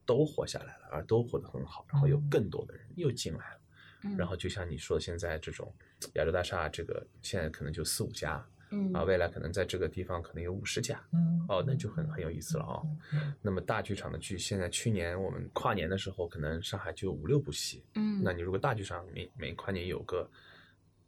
[0.07, 2.29] 都活下来了，而都活得很好，然后有嗯。
[2.29, 3.61] 更多的人又进来了。
[4.03, 4.17] 嗯。
[4.19, 5.75] 然后就像你说，现在这种
[6.17, 8.93] 亚洲大厦，这个现在可能就四五家嗯。
[8.93, 11.43] 啊，未来可能在这个地方可能有五十家嗯。
[11.49, 12.83] 哦，那就很很有意思了啊、
[13.15, 17.83] 嗯那么大剧场的剧，现在去年我们跨年的时候，可能上海就有五六部戏。
[17.95, 18.23] 嗯。
[18.23, 20.31] 那你如果大剧场每每跨年有个，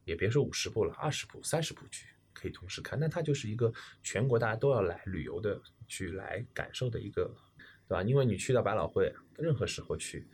[0.07, 2.07] 也别说五十部了，二十部、三十部剧
[2.37, 3.73] 可以同时看，那它就是一个
[4.03, 5.59] 全国大家都要来旅游的
[5.89, 7.35] 去来感受的一个，
[7.89, 8.03] 对吧？
[8.03, 10.27] 因为你去到百老汇，任何时候去。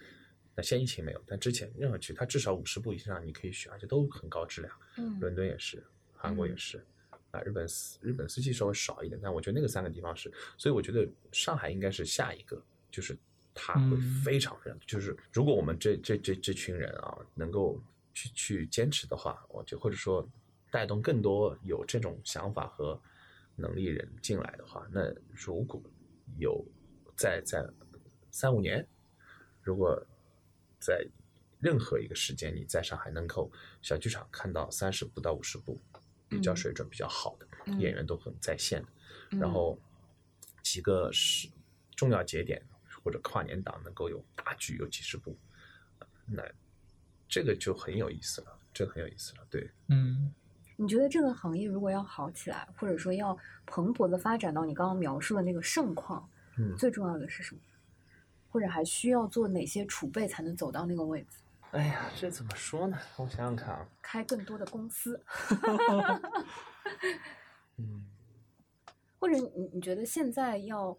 [0.55, 4.74] 那现在疫情没有，但之前任何去，它至少五十部以上你可以选，而且都很高质量。
[4.98, 5.82] 嗯伦敦也是，
[6.14, 6.84] 韩国也是，
[7.30, 13.16] 啊，日本四日本四季稍微少一点，但我觉得那个三个地方是，所以我觉得上海应该是下一个，就是
[13.55, 17.82] 它会嗯非常非常，就是如果我们这这这这群人啊能够
[18.12, 20.28] 去去坚持的话，我就或者说
[20.73, 22.99] 带动更多有这种想法和
[23.57, 25.81] 能力人进来的话，那如果
[26.39, 26.64] 有
[27.14, 27.62] 在在
[28.31, 28.85] 三五年，
[29.62, 30.03] 如果
[30.81, 31.07] 在
[31.61, 33.53] 任何一个时间，你在上海能够
[33.83, 35.79] 小剧场看到三十部到五十部
[36.27, 36.57] 比较嗯。
[36.57, 37.79] 水准比较好的、嗯。
[37.79, 38.89] 演员都很在线的，
[39.33, 39.39] 嗯。
[39.39, 39.79] 然后
[40.62, 41.51] 几个是
[41.95, 42.61] 重要节点
[43.05, 45.37] 或者跨年档能够有大剧有几十部，
[45.99, 46.43] 呃那
[47.29, 49.70] 这个就很有意思了，这个很有意思了，对。
[49.89, 50.33] 嗯
[50.77, 57.61] 你觉得这个行业如果要好起来，或者说要蓬勃的发展到你刚刚描述的那个盛况，嗯最重要的是什么？
[58.49, 61.39] 或者还需要做哪些储备才能走到那个位置？
[61.70, 62.99] 哎呀，这怎么说呢？
[63.16, 65.18] 我想想看啊，开更多的公司，
[67.79, 68.05] 嗯，
[69.18, 70.95] 或者你你觉得现在要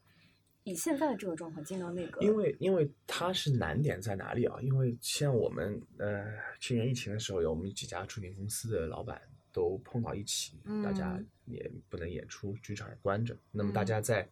[0.64, 4.60] 以现在的这个状况进到那个，因为因为它是难点在哪里啊？
[4.62, 6.26] 因为像我们呃
[6.60, 9.22] 去年疫情的时候，有我们几家出品公司的老板
[9.54, 11.28] 都碰到一起，大家嗯。
[11.46, 14.28] 也不能演出，剧场也关着，那么大家在、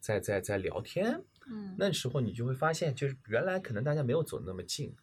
[0.00, 1.74] 在在在聊天，嗯。
[1.78, 4.94] 那时候你就会发现，就是原来可能大家没有走那么近，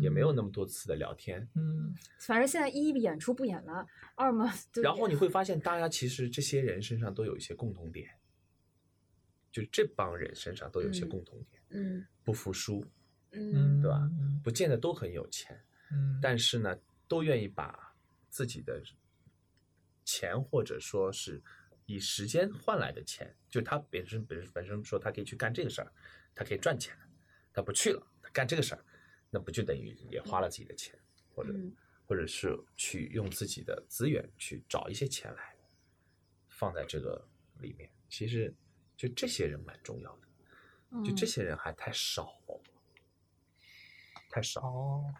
[0.00, 8.08] 也没有那么多次的聊天，嗯反正现在一演出不演了，二嘛就然后你会 发现，大家其实这些人身上都有一些共同点，
[9.52, 12.06] 就这帮人身上都有一些嗯共同点，嗯。
[12.24, 12.82] 不服输，
[13.32, 13.82] 嗯。
[13.82, 14.40] 对吧嗯。
[14.42, 15.54] 不见得都很有钱，
[15.92, 16.74] 嗯，但是呢，
[17.06, 17.94] 都愿意把
[18.30, 18.82] 自己的
[20.04, 21.42] 钱或者说是
[21.86, 25.92] 以时间换来的钱，就他本身本身本身说他可以去干这个事儿，
[26.34, 26.96] 他可以赚钱，
[27.52, 28.84] 他不去了，他干这个事儿，
[29.30, 30.98] 那不就等于也花了自己的钱，
[31.34, 31.74] 或者、嗯
[32.06, 35.56] 或者是去用自己的资源去找一些钱来
[36.50, 37.26] 放在这个
[37.60, 37.90] 里面。
[38.10, 38.54] 其实
[38.94, 40.28] 就这些人蛮重要的，
[41.02, 42.38] 就这嗯些人还太少，
[44.28, 44.60] 太少。
[44.60, 45.14] 哦，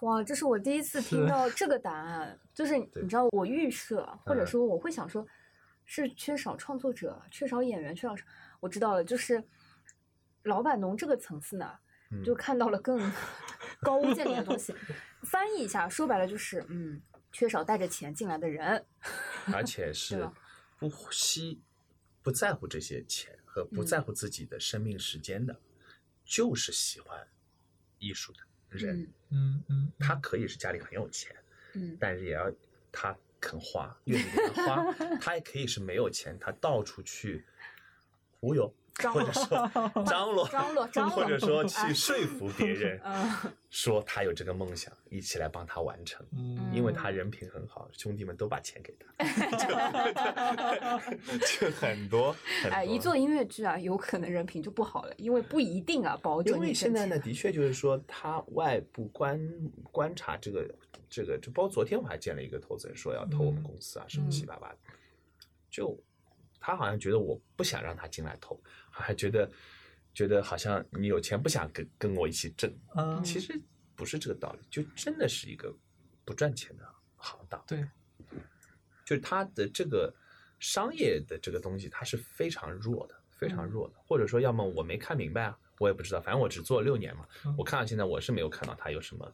[0.00, 4.46] 哇，这是我第一次听 到这个答案，就是你知道我预设，或者嗯。
[4.46, 5.26] 说我会想说，
[5.84, 8.24] 是缺少创作者，缺少演员，缺少什
[8.60, 9.42] 我知道了，就是
[10.44, 11.78] 老板农这个层次呢，
[12.10, 12.22] 嗯。
[12.22, 12.98] 就看到了更
[13.82, 14.74] 高屋建瓴的东西。
[15.22, 18.86] 翻译一下，说白了就是，嗯，缺少带着钱进来的人。
[19.52, 20.30] 而且是
[20.78, 21.60] 不惜
[22.22, 23.86] 不在乎这些钱和不嗯。
[23.86, 25.60] 在乎自己的生命时间的，
[26.24, 27.26] 就是喜欢
[27.98, 28.38] 艺术的
[28.70, 29.00] 人。
[29.00, 31.34] 嗯嗯嗯，他可以是家里很有钱，
[31.74, 32.50] 嗯但是也要
[32.90, 34.92] 他肯花，愿意给他花。
[35.20, 37.44] 他也可以是没有钱，他到处去
[38.40, 38.72] 忽悠，
[39.06, 39.70] 或者说
[40.04, 43.30] 张罗，张罗张罗 或者说哎去说服别人，嗯
[43.70, 46.24] 说他有这个梦想，一起来帮他完成。
[46.32, 49.24] 嗯因为他人品很好，兄弟们都把钱给他，
[51.28, 52.34] 就就很多。
[52.70, 59.40] 哎，一做音乐剧啊，有可能人品就不好了，因为不一定啊，保准因为现在呢，的确就是说，他外部观
[59.90, 60.68] 观察这个
[61.08, 64.76] 这个，就包括昨天我还见了一个投资人说要投我们嗯公司啊，什么七八八的，
[65.70, 65.98] 就
[66.60, 68.60] 他好像觉得我不想让他进来投，
[69.00, 69.50] 还觉得
[70.12, 73.60] 觉得好像你有钱不想跟跟我一起挣，嗯其实
[73.94, 75.74] 不是这个道理，就真的是一个
[76.24, 76.84] 不赚钱的
[77.16, 77.62] 行当。
[77.66, 77.84] 对，
[79.04, 80.12] 就是它的这个
[80.58, 83.94] 商业的这个东西，它是非常弱的，非常嗯弱的。
[84.06, 89.32] 或者说，要么我没看明白啊，我也不知道，反正我只做了六年嘛嗯，我看到现在我是没有看到它有什么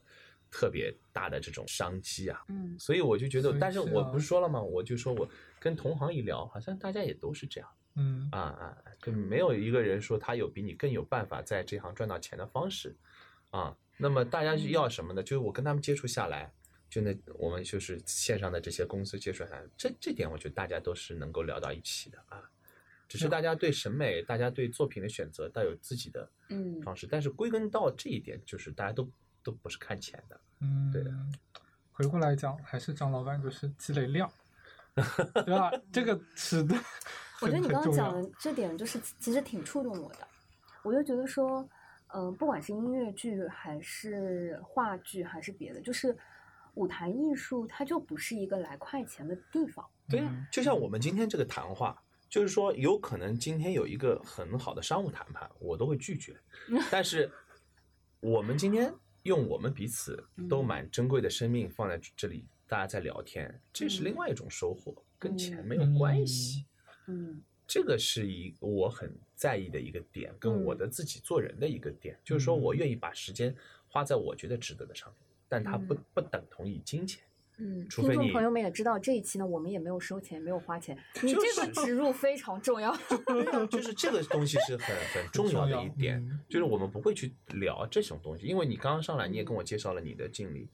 [0.49, 2.43] 特别大的这种商机啊。
[2.49, 4.61] 嗯所以我就觉得但是我不是说了吗？
[4.61, 5.27] 我就说我
[5.59, 12.95] 跟同行一聊，好像大家也都是这样嗯啊啊，就没有一个人说他有比你更有办法在这行赚到钱的方式
[13.49, 13.75] 啊。
[13.97, 15.23] 那么大家是要什么呢？
[15.23, 16.51] 就是我跟他们接触下来，
[16.89, 22.43] 就那我们就是线上的这些公司接触下来，这这点我觉得大家都是能够聊到一起的啊。
[23.07, 27.07] 只是大家对审美，大家对作品的选择，都有自己的嗯方式。
[27.07, 29.07] 但是归根到这一点，就是大家都
[29.43, 30.41] 都不是看钱的。
[30.59, 31.11] 嗯，对的
[31.91, 34.29] 回过来讲，还是张老板就是积累量，
[34.95, 35.71] 对吧？
[35.93, 36.75] 这个是的，
[37.45, 40.27] 我觉得你刚刚讲的这点 就是其实挺触动我的，
[40.83, 41.67] 我就觉得说，
[42.07, 46.15] 嗯、不管是音乐剧还是话剧还是别的，就是
[46.73, 49.85] 舞台艺术它就不是一个来快钱的地方。
[50.09, 56.35] 对呀、嗯就像我们今天这个谈话，就是说有可能今天有一个很好的商务谈判，我都会拒绝。
[56.91, 57.31] 但是
[58.19, 58.93] 我们今天
[59.23, 66.65] 用我们彼此都蛮珍贵的生命放在这里，大家在聊天，这是另外一种收获，跟钱没有关系。
[67.07, 67.41] 嗯。
[67.67, 70.63] 这个是一我很在意的一个点，跟嗯。
[70.63, 73.55] 我的自己做人的一个点，就是说我愿意把时间
[73.87, 76.03] 花在我觉得值得的上面，但它不嗯。
[76.13, 77.23] 不等同于金钱。
[77.57, 82.93] 嗯，除非你听众朋友们也知道，这一期呢我们也没有收钱，没有花钱，你这个植入非常重要。
[83.25, 90.67] 对啊，就是这个东西是很 很重要的一点嗯，就是我们不会去聊这种东西，因为你刚刚上来，你也跟我介绍了你的经历，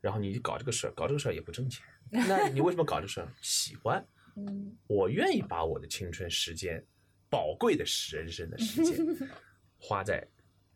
[0.00, 3.28] 然后你搞这个事儿，搞这个事儿也不挣钱， 那你为什么搞这事儿？
[3.40, 4.04] 喜欢，
[4.36, 6.84] 嗯我愿意把我的青春时间、
[7.28, 8.98] 宝贵的人生的时间
[9.78, 10.26] 花在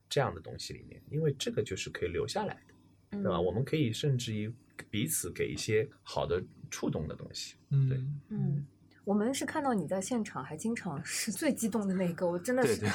[0.08, 2.74] 这样的东西里面，因为这个就是可以留下来的，
[3.12, 3.40] 嗯，对吧？
[3.40, 4.52] 我们可以甚至于
[4.90, 7.54] 彼此给一些好的触动的东西。
[7.68, 8.66] 对嗯嗯，
[9.11, 12.86] 我们是看到你在现场，还经常是最激动的那个，我真的是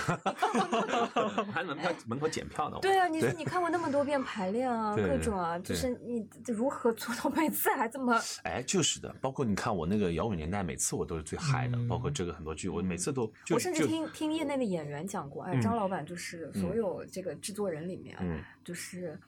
[1.52, 2.78] 还门票 门口检票呢。
[2.82, 15.62] 对啊，你说你看过那么多遍排练啊，各种啊，就是你这如何做到每次还这么 哎，就是的，包括你看我那个摇滚年代，每次我都是最嗨的，嗯包括这个很多剧，我每次都我甚至听听业内的演员讲过，哎，嗯。
[15.62, 16.78] 张老板就是所嗯。
[16.78, 19.20] 有这个制作人里面，嗯，就是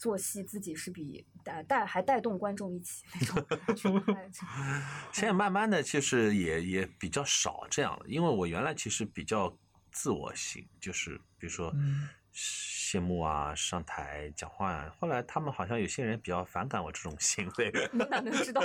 [0.00, 4.42] 做戏自己是比带带还带动观众一起那种感 觉。
[5.12, 9.54] 现在慢慢的其实也也比较少这样了，因为我原来其实比较
[9.92, 12.08] 自我性，就是比如说嗯
[12.90, 17.72] 谢幕啊、上台讲话啊，后来他们好像有些人比较反感我这种行为。
[17.92, 18.60] 你哪能知道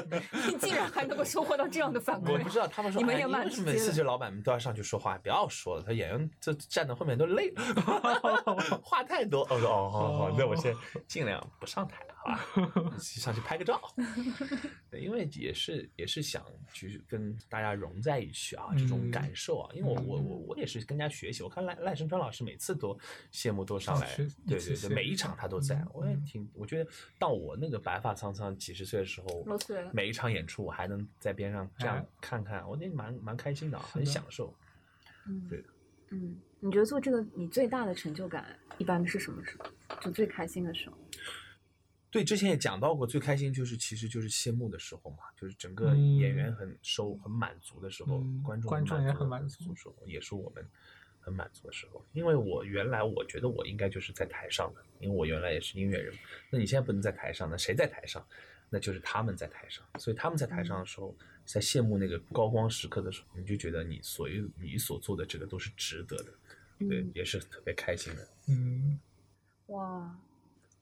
[0.49, 2.49] 你竟然还能够收获到这样的反馈我不？
[2.49, 5.15] 知道他们说，哎，你们也蛮哎为什么直接每次这老板们都要上去说话？
[5.19, 7.61] 不要说了，他演员就站在后面都累了，
[8.81, 9.45] 话太多。
[9.47, 10.75] 我说哦，好好，那我先
[11.07, 12.45] 尽量不上台了，好吧？
[12.99, 13.81] 上去拍个照。
[14.91, 19.71] 对，因为也是也是想去跟大家融在一起啊，这种嗯感受啊。
[19.73, 22.97] 因为我我我我也是跟人家学习，我看赖赖声川老师每次都
[23.31, 29.45] 谢幕都上来对对对，每一场他都在嗯，我也挺，我觉得到我那个白发苍苍几十岁的时候，
[29.93, 34.53] 每一场演出我还能在边上这样哎看看，我觉得蛮蛮开心的很享受。
[35.27, 35.69] 嗯对的
[36.11, 38.45] 嗯，你觉得做这个你最大的成就感
[38.77, 39.99] 一般是什么时候？
[40.01, 40.97] 就最开心的时候？
[42.15, 50.65] 对，之前也讲到过，最开心就是其实就是谢幕的时候嘛，就是整个嗯演员很收、很满足的时候，嗯观众观众也很很满足的时候，也是我们
[51.19, 52.01] 很满足的时候。
[52.13, 56.13] 因为我原来我觉得我应该就是在台上的，因为我原来也是音乐人。
[56.49, 58.25] 那你现在不能在台上，那谁在台上？
[58.69, 59.83] 那就是他们在台上。
[59.99, 61.13] 所以他们在台上的时候，
[61.43, 66.33] 在谢幕那个高光时刻的时候，你就觉得你所有你所做的这个都是值得的，
[66.79, 68.27] 对，嗯也是特别开心的。
[68.47, 68.97] 嗯
[69.67, 70.17] 哇，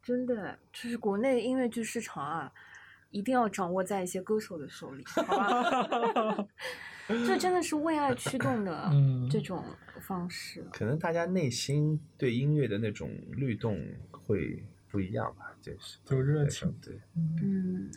[0.04, 2.52] 真的，就是国内音乐剧市场啊，
[3.10, 6.48] 一定要掌握在一些歌手的手里，好吧？
[7.28, 9.64] 这真的是为爱驱动的嗯这种
[10.02, 10.66] 方式。
[10.72, 13.78] 可能大家内心对音乐的那种律动
[14.12, 17.00] 会不一样吧，就是就热情对，
[17.42, 17.90] 嗯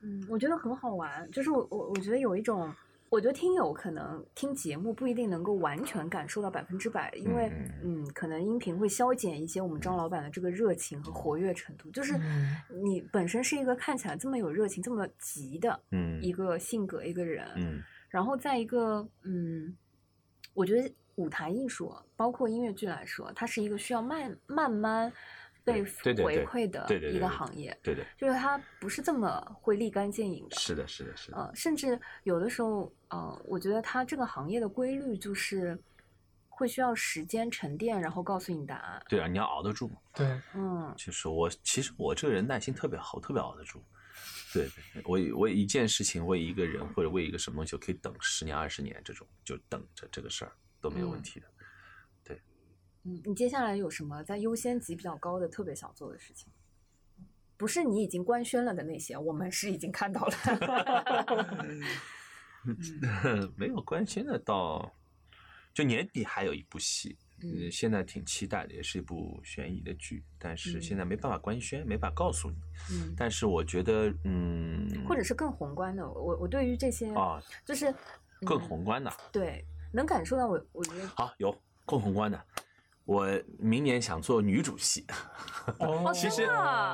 [0.00, 2.70] 嗯，我觉得很好玩，就是我我我觉得有一种，
[3.14, 7.48] 我觉得听友可能听节目不一定能够完全感受到百分之百，因为
[7.82, 11.88] 嗯嗯，可能音频会消减一些我们张老板的这个热情和活跃程度。
[11.92, 12.56] 就是嗯。
[12.82, 16.20] 你本身是一个看起来这么有热情、这么急的嗯。
[16.20, 17.80] 一个性格一个人，嗯。
[18.08, 19.76] 然后在一个嗯，
[20.52, 25.12] 我觉得舞台艺术包括音乐剧来说，它是一个需要慢慢慢
[25.64, 30.56] 被回对对对馈的一个行业，对对，就是它不是这么会立竿见影的。
[30.56, 35.78] 是的，是的，是的，呃，甚至有的时候，呃，我觉得它这个行业的规律就是
[36.48, 39.02] 会需要时间沉淀，然后告诉你答案。
[39.08, 39.90] 对啊，你要熬得住。
[40.14, 43.82] 对，嗯就是我，其实我这个人耐心特别好，特别熬得住。
[44.52, 51.46] 对，对我我一件事情为一个人或者为一个什么东西，我可以等十年二十年，这种就等着这个事儿都没有问题的。
[51.48, 51.53] 嗯，
[53.04, 56.50] 你接下来有什么在优先级比较高的特别想做的事情？
[57.56, 60.34] 不是你已经官宣了的那些，我们是已经看到了。
[63.56, 64.92] 没有官宣的到，
[65.72, 72.56] 就年底还有一部戏，嗯呃现在挺期待的，也是一部悬疑的剧，但是嗯现在没办法官宣，没法告诉你。
[72.90, 77.94] 嗯，但是我觉得，嗯，或者是更宏观的，我我对于这些啊，就是
[78.44, 81.54] 更嗯宏观的，对，能感受到我我觉得好有
[81.86, 82.44] 更宏观的。
[83.04, 83.28] 我
[83.58, 85.04] 明年想做女主戏，
[85.78, 86.48] 哦 其实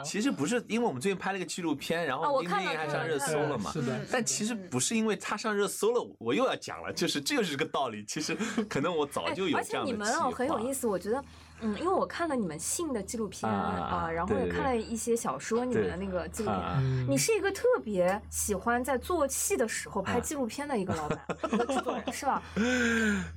[0.04, 3.70] 其实不是，因为我们最近拍了一个纪录片，然哦后丁我看了丁还上热搜了嘛。
[3.72, 8.04] 是的，但其实不是因为他上热搜了，我又要讲了，就是这就是个道理。
[8.04, 8.36] 其实
[8.68, 10.72] 可能我早哎就有这样的计你们哦很有意。
[10.72, 11.24] 思，我觉得，
[11.60, 17.06] 嗯，因为我看了你们信的纪录片啊然后也看了一些小说，你们的那个纪录片。
[17.08, 21.18] 你是一个特别喜欢在做戏的时候拍啊纪录片的一个老板，
[21.52, 22.42] 一个制作人，是吧？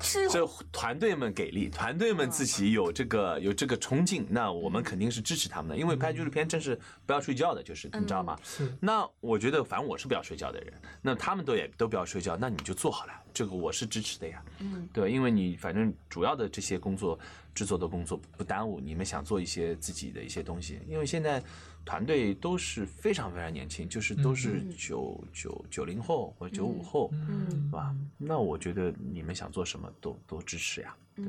[0.01, 5.77] 是这团队们给力，团队们自己有这个有这个冲劲，那我们肯定是支持他们的。
[5.77, 8.37] 因为拍纪录片真是不要睡觉的，就是你知道吗？
[8.43, 14.41] 是那我觉得，反正我是不要睡觉的人，那他们都也都不要睡觉，那你就做好了，这个我是支持的呀。
[14.59, 17.17] 嗯对，因为你反正主要的这些工作
[17.53, 21.41] 制作的工作不耽误你们想做一些自己的一些东西，因为现在
[21.85, 27.95] 团队都是非常非常年轻，就是都是嗯九九九零后或者九五后，嗯是吧？
[28.17, 30.95] 那我觉得你们想做什么都都支持呀。
[31.15, 31.25] 对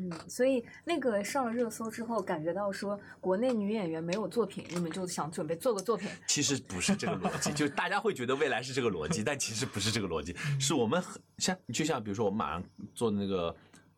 [0.00, 6.08] 嗯，所以那个上了热搜之后，感觉到说国内女演员没有作品，你们就想准备做个作品。
[6.28, 12.62] 其实不是这个逻辑，就是大家会觉得未来是这个逻辑，但其实不是这个逻辑，是我们很像就像比如说我们马上
[12.94, 13.52] 做那个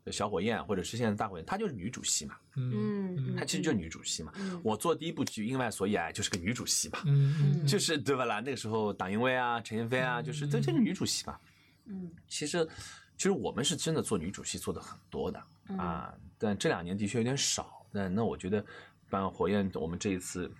[0.06, 4.32] 小火焰，或者是现在大火焰，她就是女主戏嘛，嗯她其实就是女主戏嘛。
[4.36, 8.40] 嗯我做第一部剧《因为爱所以爱》就是个女主戏嘛，嗯嗯就是对吧啦？
[8.40, 11.38] 那个时候党英威啊、陈妍霏啊，就是这这是女主戏嘛。
[11.86, 12.68] 嗯其实
[13.16, 17.84] 其实我们是真的做女主戏做的很多的嗯啊，但这两年的确有点少。
[17.92, 18.64] 那那我觉得
[19.08, 20.50] 办火焰，我们这一次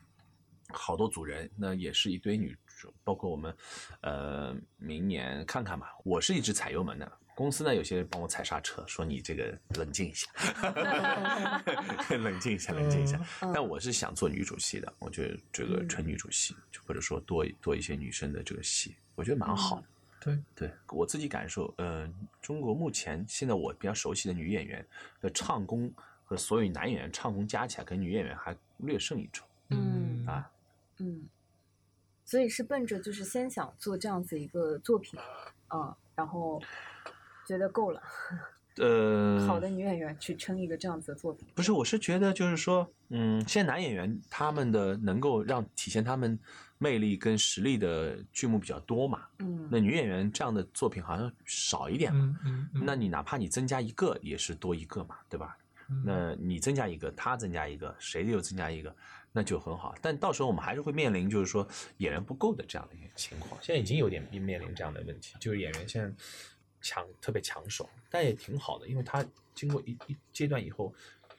[0.69, 3.55] 好多组人，那也是一堆女主，包括我们
[4.03, 5.93] 呃明年看看吧。
[6.05, 7.13] 我是一直踩油门的。
[7.35, 10.29] 公司呢，有些人帮我踩刹车，说你这个冷静一下，
[12.17, 13.19] 冷静一下，冷静一下。
[13.41, 19.87] 嗯但我是想做女主戏的，我觉得这个纯女主戏，就或者说多多一些女生的这个戏，我觉得蛮好的。
[20.23, 22.07] 对，对我自己感受，呃，
[22.43, 24.87] 中国目前现在我比较熟悉的女演员
[25.19, 25.91] 的唱功
[26.25, 30.51] 和所有男演员唱功加起来，跟女演员还略胜一筹嗯啊。
[30.99, 31.27] 嗯，
[32.27, 35.19] 所以是奔着就是先想做这样子一个作品，
[35.75, 36.63] 嗯，然后
[37.51, 38.01] 觉得够了，
[38.79, 41.49] 呃，好的女演员去撑一个这样子的作品。
[41.55, 46.39] 不是，我是觉得就是说，嗯，现在男演员他们的能够让体现他们
[46.79, 52.39] 魅力跟实力的剧目比较多嘛，嗯，那女演员这样的作品好像少一点嘛。
[52.45, 55.57] 嗯嗯，那你哪怕你增加一个，也是多一个嘛，对吧？
[55.93, 58.95] 嗯那你增加一个，他增加一个，谁又增加一个，
[59.33, 59.93] 那就很好。
[60.01, 63.61] 但到时候我们还是会面临就是说演员不够的这样的一个情况。
[63.61, 66.15] 现在已经有点面临这样的问题，就是演员现在
[66.81, 69.25] 抢特别抢手，但也挺好的，因为它
[69.55, 70.95] 经过一一阶段以后，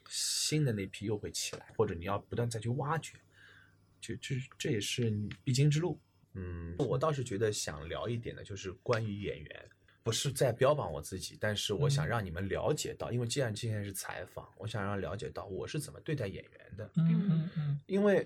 [0.10, 3.18] 新的那批又会起来，或者你要不断再去挖掘，
[4.00, 5.12] 就这这也是
[5.44, 6.00] 必经之路。
[6.34, 9.70] 嗯，我倒是觉得想聊一点的，就是关于演员，
[10.02, 16.89] 不是在标榜我自己，但是我想嗯让你们了解到，因为既然今天是采访，我想让了解到我是怎么对待演员的。
[16.96, 18.26] 嗯嗯嗯因为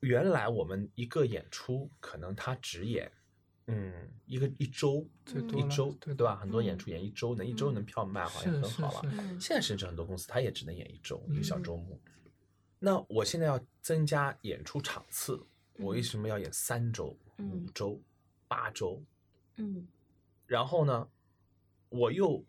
[0.00, 3.10] 原来我们一个演出可能他只演，
[3.70, 3.92] 嗯，
[4.26, 6.36] 一个一周，最多一周，对对吧？
[6.36, 9.10] 很多演嗯出演一周，能一周能票卖好像很好了。
[9.40, 11.98] 现在甚至很多公司他也只能演一周，一个小嗯周末。
[12.78, 15.40] 那我现在要增加演出场次，
[15.78, 18.00] 我为什么要演三周、嗯五周、
[18.48, 19.02] 八周？
[19.56, 19.86] 嗯
[20.46, 21.08] 然后呢，
[21.90, 22.44] 我又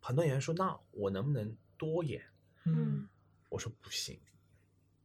[0.00, 2.22] 很多演员说，那我能不能多演？
[2.66, 3.08] 嗯
[3.48, 4.20] 我说不行，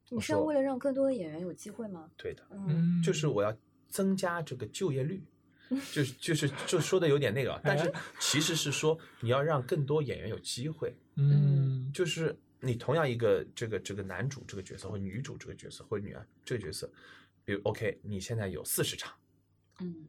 [0.10, 2.12] 你是要为了让更多的演员有机会吗？
[2.16, 3.56] 对的，嗯嗯，就是我要
[3.96, 5.24] 增加这个就业率。
[5.92, 11.92] 就是就是就说的有点那个，但是哎其实是说你要让更多演员有机会，嗯。
[11.92, 16.92] 就是你同样一个这个这个男主这个角色或女主这个角色或者女儿这个角色，
[17.44, 19.14] 比如 OK，你现在有四十场，
[19.80, 20.06] 嗯。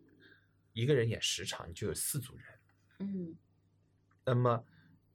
[0.74, 2.46] 一个人演十场，你就有四组人，
[2.98, 3.34] 嗯。
[4.26, 4.62] 那么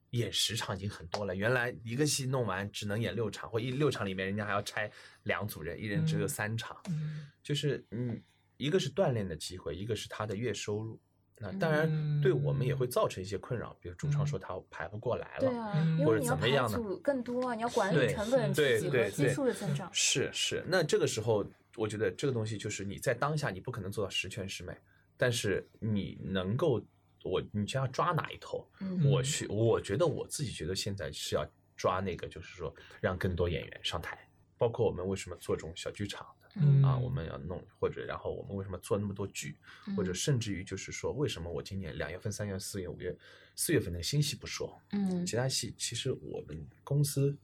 [0.10, 1.36] 演十场已经很多了。
[1.36, 4.92] 原来一个戏弄完只能演六场，或一六场里面人家还要拆
[5.24, 6.30] 两组人，一人只有嗯。
[6.30, 7.28] 三场，嗯。
[7.44, 8.20] 就是嗯，
[8.62, 11.00] 一个是锻炼的机会，一个是他的月收入。
[11.44, 19.90] 那当然，对我们也会造成一些困扰，比如主创说他排不过来了，对啊，嗯或者你要怎么样呢更多啊，你要管理对成本对对对和基数的增长。
[19.92, 21.44] 是是，那这个时候，
[21.76, 24.78] 我觉得这个东西就是你在当下你不可能做到十全十美，
[25.18, 26.80] 但是你能够，
[27.24, 28.70] 我你就要抓哪一头？
[28.80, 31.44] 嗯我去，我觉得我自己觉得现在是要
[31.76, 34.16] 抓那个，就是说让更多演员上台，
[34.62, 36.48] 包括我们为什么做这种小剧场的。
[36.54, 39.58] 嗯啊，我们要弄，或者然后我们为什么做那么多剧，
[39.98, 43.18] 或者嗯甚至于就是说，为什么我今年两月份、三月、四月、五月，
[43.56, 47.36] 四月份那个新戏不说，嗯其他戏其实我们公司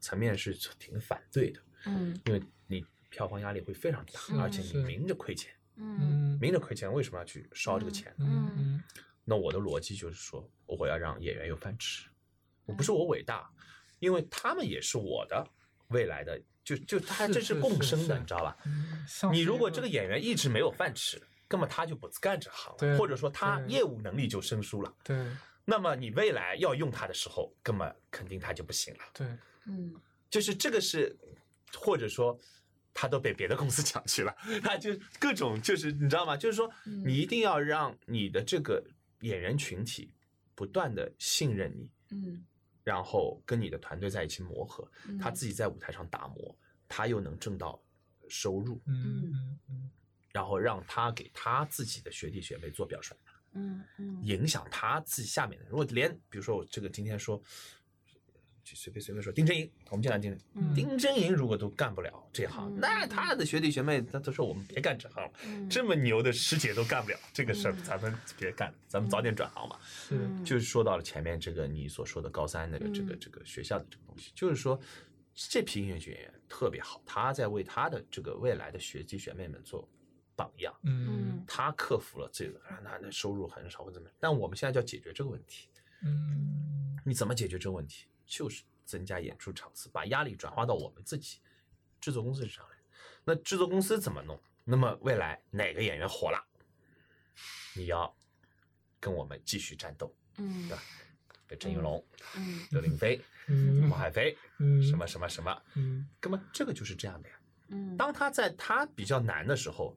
[0.00, 8.12] 层面是挺反对的，嗯因为你票房压力会非常大，嗯而且你明着亏钱，嗯嗯明着亏钱为什么要去烧这个钱？
[8.18, 8.82] 嗯嗯
[9.24, 12.08] 那我的逻辑就是说，我要让演员有饭吃，
[12.64, 13.48] 我不是我伟大，
[14.00, 15.48] 因为他们也是我的
[15.88, 18.56] 未来的，就就他是这是共生的，你知道吧？
[19.32, 24.92] 你如果这个演员一直没有饭吃，那么他就不干这行了，或者说他业务能力就生疏了。
[25.04, 25.24] 对
[25.64, 29.00] 那么你未来要用他的时候，根本肯定他就不行了。
[29.14, 29.26] 对
[29.66, 29.94] 嗯
[30.28, 31.16] 就是这个是，
[31.72, 32.36] 或者说
[32.92, 34.90] 他都被别的公司抢去了，他就
[35.20, 36.36] 各种就是你知道吗？
[36.36, 38.82] 就是说嗯你一定要让你的这个
[39.20, 40.12] 演员群体
[40.56, 42.44] 不断的信任你，嗯
[42.86, 46.56] 然后跟你的团队在一起磨合，嗯他自己在舞台上打磨，
[46.86, 47.82] 他又能挣到
[48.28, 49.90] 收入，嗯嗯嗯
[50.30, 53.12] 然后让他给他自己的学弟学妹做表率。
[53.54, 55.70] 嗯嗯影响他自己下面的人。
[55.70, 57.42] 如果连比如说我这个今天说，就
[58.74, 69.78] 随便随便说丁真营，我们就来丁嗯丁真营如果都干不了这行，嗯那他的学弟学妹他都说我们别干这行了，嗯这么牛的师姐都干不了这个事儿，嗯咱们别干，咱们早点转行吧。
[69.84, 74.80] 是嗯就是说到了前面这个你所说的高三那个这个嗯这个学校的这个东西，就是说
[75.34, 79.88] 这批音乐剧演员特别好，他在为他的这个未来的学弟学妹们做
[80.34, 80.74] 榜样。
[80.82, 85.68] 嗯嗯他克服了这个，啊那那收入很少或怎么样，但我们现在就要解决这个问题。
[86.02, 88.06] 嗯你怎么解决这个问题？
[88.26, 91.38] 就是增加演出场次，把压力转化到我们自己
[92.00, 92.76] 制作公司身上来。
[93.24, 94.38] 那制作公司怎么弄？
[94.64, 96.44] 那么未来哪个演员火了，
[97.74, 98.14] 你要
[98.98, 100.82] 跟我们继续战斗，嗯对吧？
[101.46, 102.04] 跟郑云龙、
[102.36, 107.36] 嗯刘令飞、嗯王海飞，嗯什么什么什么，嗯那么这个就是这样的呀。
[107.68, 109.96] 嗯当他在他比较难的时候，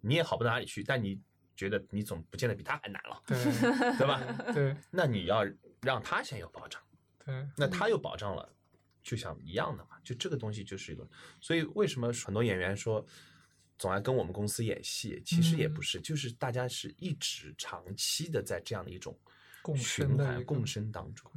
[0.00, 1.20] 你也好不到哪里去，但你
[1.56, 4.20] 觉得你总不见得比他还难了，对对吧？
[4.52, 5.44] 对那你要
[5.82, 6.80] 让他先有保障。
[7.24, 7.48] 对。
[7.56, 8.48] 那他又保障了，
[9.02, 11.06] 就像一样的嘛，就这个东西就是一个，
[11.40, 13.04] 所以为什么很多演员说
[13.78, 19.18] 总爱跟我们公司演戏，其实也不是，就是大家是一直长期的在这样的一种
[19.62, 21.30] 共循环共生当中，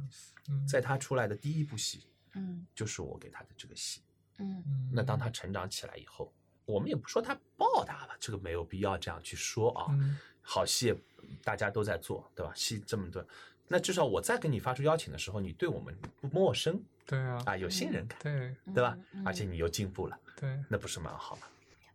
[0.48, 0.66] 嗯。
[0.66, 2.66] 在他出来的第一部戏嗯。
[2.74, 4.02] 就是我给他的这个戏，
[4.38, 4.62] 嗯。
[4.66, 4.90] 嗯。
[4.92, 6.32] 那当他成长起来以后，
[6.64, 10.18] 我们也不说他报答了，这个没有必要这样去说啊，嗯。
[10.40, 10.94] 好戏
[11.42, 12.52] 大家都在做，对吧？
[12.54, 13.26] 戏这么多。
[13.68, 18.96] 那至少我再给你发出邀请的时候，你对我们不陌生对啊啊，有信任感，对对吧？
[19.12, 21.42] 嗯而且你又进步了，对那不是蛮好吗？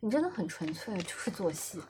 [0.00, 1.80] 你真的很纯粹，就是做戏。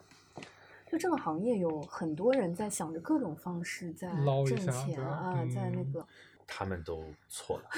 [0.91, 6.07] 就这个行业有很多人在想着各种方式在挣捞一下对吧钱啊，在那嗯个
[6.47, 7.69] 他们都错了，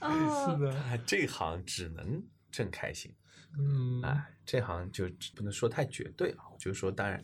[1.06, 3.14] 这行只能挣开心，
[3.58, 6.44] 嗯哎，这行就不能说太绝对啊。
[6.52, 7.22] 我就说，当然，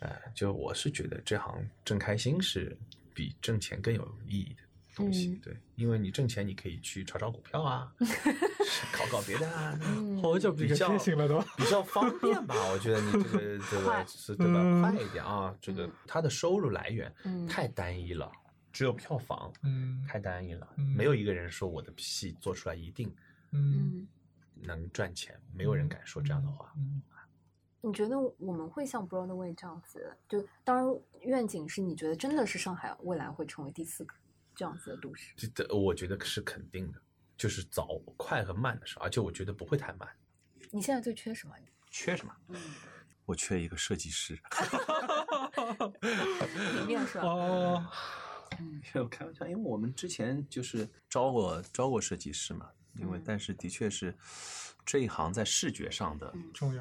[0.00, 2.76] 呃，就我是觉得这行挣开心是
[3.14, 4.62] 比挣钱更有意义的
[4.94, 5.28] 东西。
[5.28, 7.92] 嗯对，因为你挣钱，你可以去炒炒股票啊，
[8.92, 10.88] 搞搞别的啊，嗯好久比较
[11.56, 12.54] 比较方便吧？
[12.72, 14.54] 我觉得你这个 这快个是对吧？
[14.62, 18.30] 嗯快一点啊，这个它的收入来源嗯太单一了，
[18.72, 23.08] 只有票房，嗯太单一了，嗯没有一个人说我的戏做出来一定
[23.52, 24.08] 嗯嗯，
[24.62, 26.72] 能赚钱，没有人敢说这样的话。
[26.76, 27.02] 嗯
[27.82, 30.12] 你觉得我们会像 Broadway 这样子？
[30.28, 30.84] 就当然
[31.20, 34.12] 愿景是你觉得真的是上海未来会成为第四个
[34.56, 35.32] 这样子的都市。
[35.36, 37.00] 这这我觉得是肯定的，
[37.36, 40.08] 就是早快和慢的时候，而且我觉得不会太慢。
[40.72, 41.54] 你现在最缺什么？
[41.88, 42.34] 缺什么？
[42.48, 42.60] 嗯，
[43.24, 44.36] 我缺一个设计师。
[46.72, 47.24] 平面是吧？
[47.24, 47.86] 哦
[48.94, 52.68] 我 开玩笑，因为我们之前就是招过招过设计师嘛，
[53.00, 53.22] 因为嗯。
[53.24, 54.14] 但是的确是
[54.84, 56.32] 这一行在视觉上的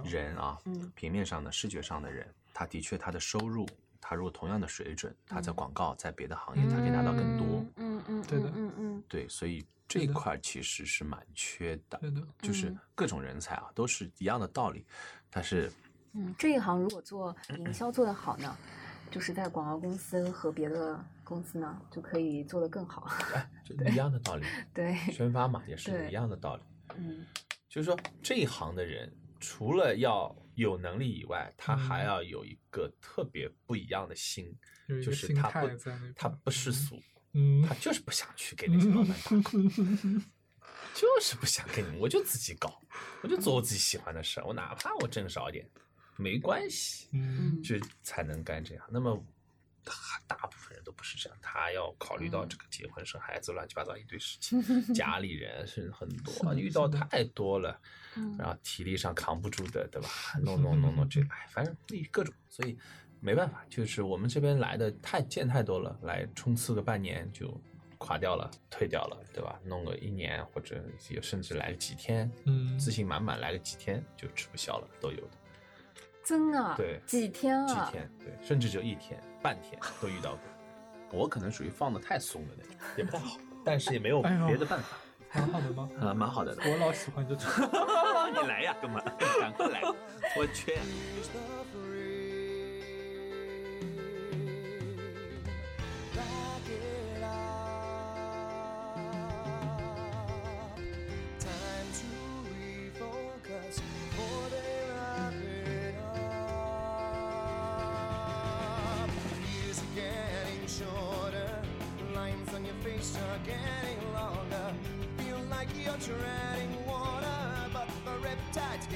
[0.03, 0.91] 人啊，嗯。
[0.95, 3.67] 平面上的视觉上的人，他的确他的收入，
[3.99, 5.55] 他如果同样的水准，他在嗯。
[5.55, 9.03] 广告在别的行业他可以拿到更多，嗯嗯，对的嗯嗯。
[9.07, 12.79] 对，所以这一块其实是蛮缺的，对的，就是嗯。
[12.95, 14.85] 各种人才啊都是一样的道理，
[15.29, 15.71] 但是
[16.13, 18.55] 嗯，这一行如果做营销做得好呢，
[19.11, 23.05] 就是在广告公司和别的公司呢就可以做得更好。
[23.65, 26.63] 就 一样的道理，对，宣发嘛也 是一样的道理。
[26.97, 27.25] 嗯
[27.67, 34.55] 就是说这一行的人，除了要有能力以外，他还嗯要有一个特别不一样的心，
[35.03, 35.67] 就是他不
[36.15, 36.97] 他不世俗，
[37.33, 39.67] 嗯他就是不想去给那些老板打工，
[40.95, 42.79] 就是不想跟你，我就自己搞，
[43.23, 45.67] 我就做我自己喜欢的事儿，我哪怕我挣少点，
[46.15, 48.85] 没关系，嗯嗯就才能干这样。
[48.89, 49.21] 那么。
[49.85, 54.59] 他大部分人都不是这样，他要考虑到嗯这个结婚、生孩子、乱七八糟一堆事情，
[54.93, 57.79] 家里人是很多，遇到太多了。
[58.17, 60.07] 嗯然后体力上扛不住的，对吧？
[60.41, 61.75] 弄弄弄弄这，哎，反正
[62.11, 62.77] 各种，所以
[63.19, 67.53] 没办法，就是我们这边来的太见太多了，来冲刺个半年就
[67.97, 69.59] 垮掉了，退掉了，对吧？
[69.65, 70.81] 弄个一年或者
[71.21, 75.37] 甚至来个几天，嗯自信满满来个几天就吃不消了，都有的，
[76.23, 77.89] 真的对几天啊几啊？
[77.91, 80.39] 天，对，甚至就一天、半天都遇到过。
[81.11, 84.97] 我可能属于放的太松的那种，也不太好，但是也没有别的办法，
[85.35, 85.89] 蛮好的吗？
[86.01, 86.63] 啊，蛮好的的。
[86.65, 87.47] 我老喜欢这种。
[88.33, 88.99] 你来呀，哥们，
[89.39, 89.81] 赶快来，
[90.35, 90.79] 我缺。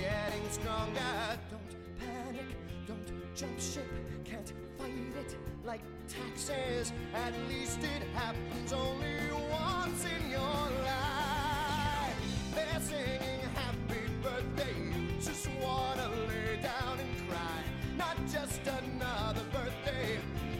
[0.01, 1.37] Getting stronger.
[1.51, 2.55] Don't panic,
[2.87, 3.89] don't jump ship,
[4.23, 6.91] can't fight it like taxes.
[7.13, 12.15] At least it happens only once in your life.
[12.55, 14.77] They're singing happy birthday,
[15.21, 17.59] just wanna lay down and cry.
[17.97, 20.19] Not just another birthday,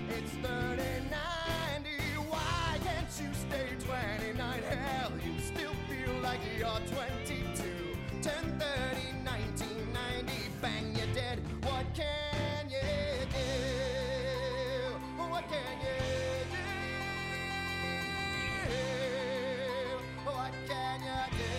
[0.09, 1.89] it's 3090.
[2.29, 4.63] Why can't you stay 29?
[4.63, 7.89] Hell, you still feel like you're 22.
[8.21, 8.88] 1030,
[11.95, 12.79] can you
[13.31, 13.37] do?
[15.17, 15.97] What can you
[16.51, 16.63] do?
[20.25, 21.58] What can you do?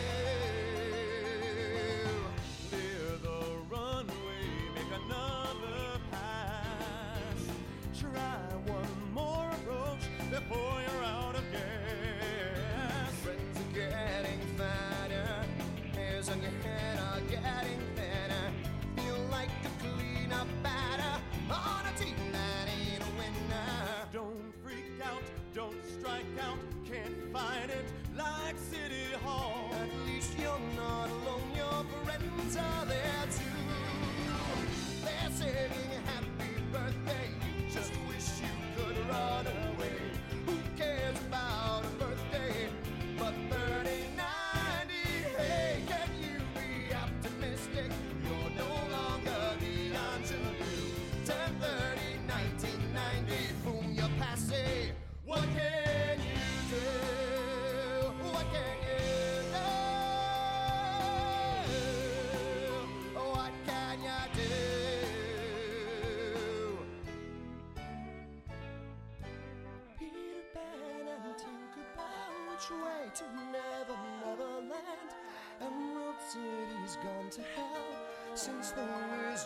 [27.68, 27.84] It
[28.16, 29.70] like City Hall.
[29.74, 33.09] At least you're not alone, your friends are there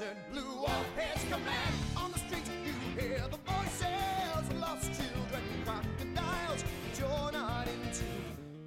[0.04, 1.74] wizard blew off his command.
[1.96, 6.64] On the street, you hear the voices, lost children, crocodiles.
[6.82, 8.04] But you're not into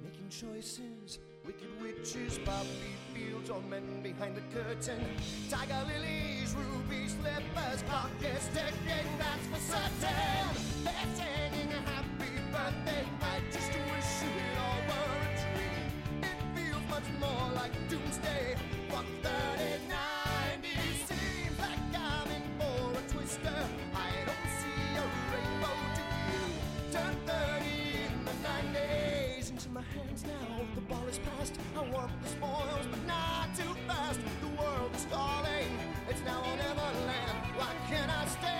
[0.02, 1.18] making choices.
[1.44, 5.00] Wicked witches, poppy fields, or men behind the curtain.
[5.48, 10.48] Tiger lilies, ruby slippers, clock is ticking, that's for certain.
[10.84, 13.04] They're singing a happy birthday.
[13.22, 15.86] I just wish it all were a dream.
[16.22, 18.56] It feels much more like doomsday.
[18.90, 19.57] Fuck 3090
[28.74, 30.66] knees into my hands now.
[30.74, 31.56] The ball is passed.
[31.76, 34.20] I want the spoils, but not too fast.
[34.40, 35.70] The world is falling.
[36.08, 37.38] It's now or never land.
[37.56, 38.58] Why can't I stay?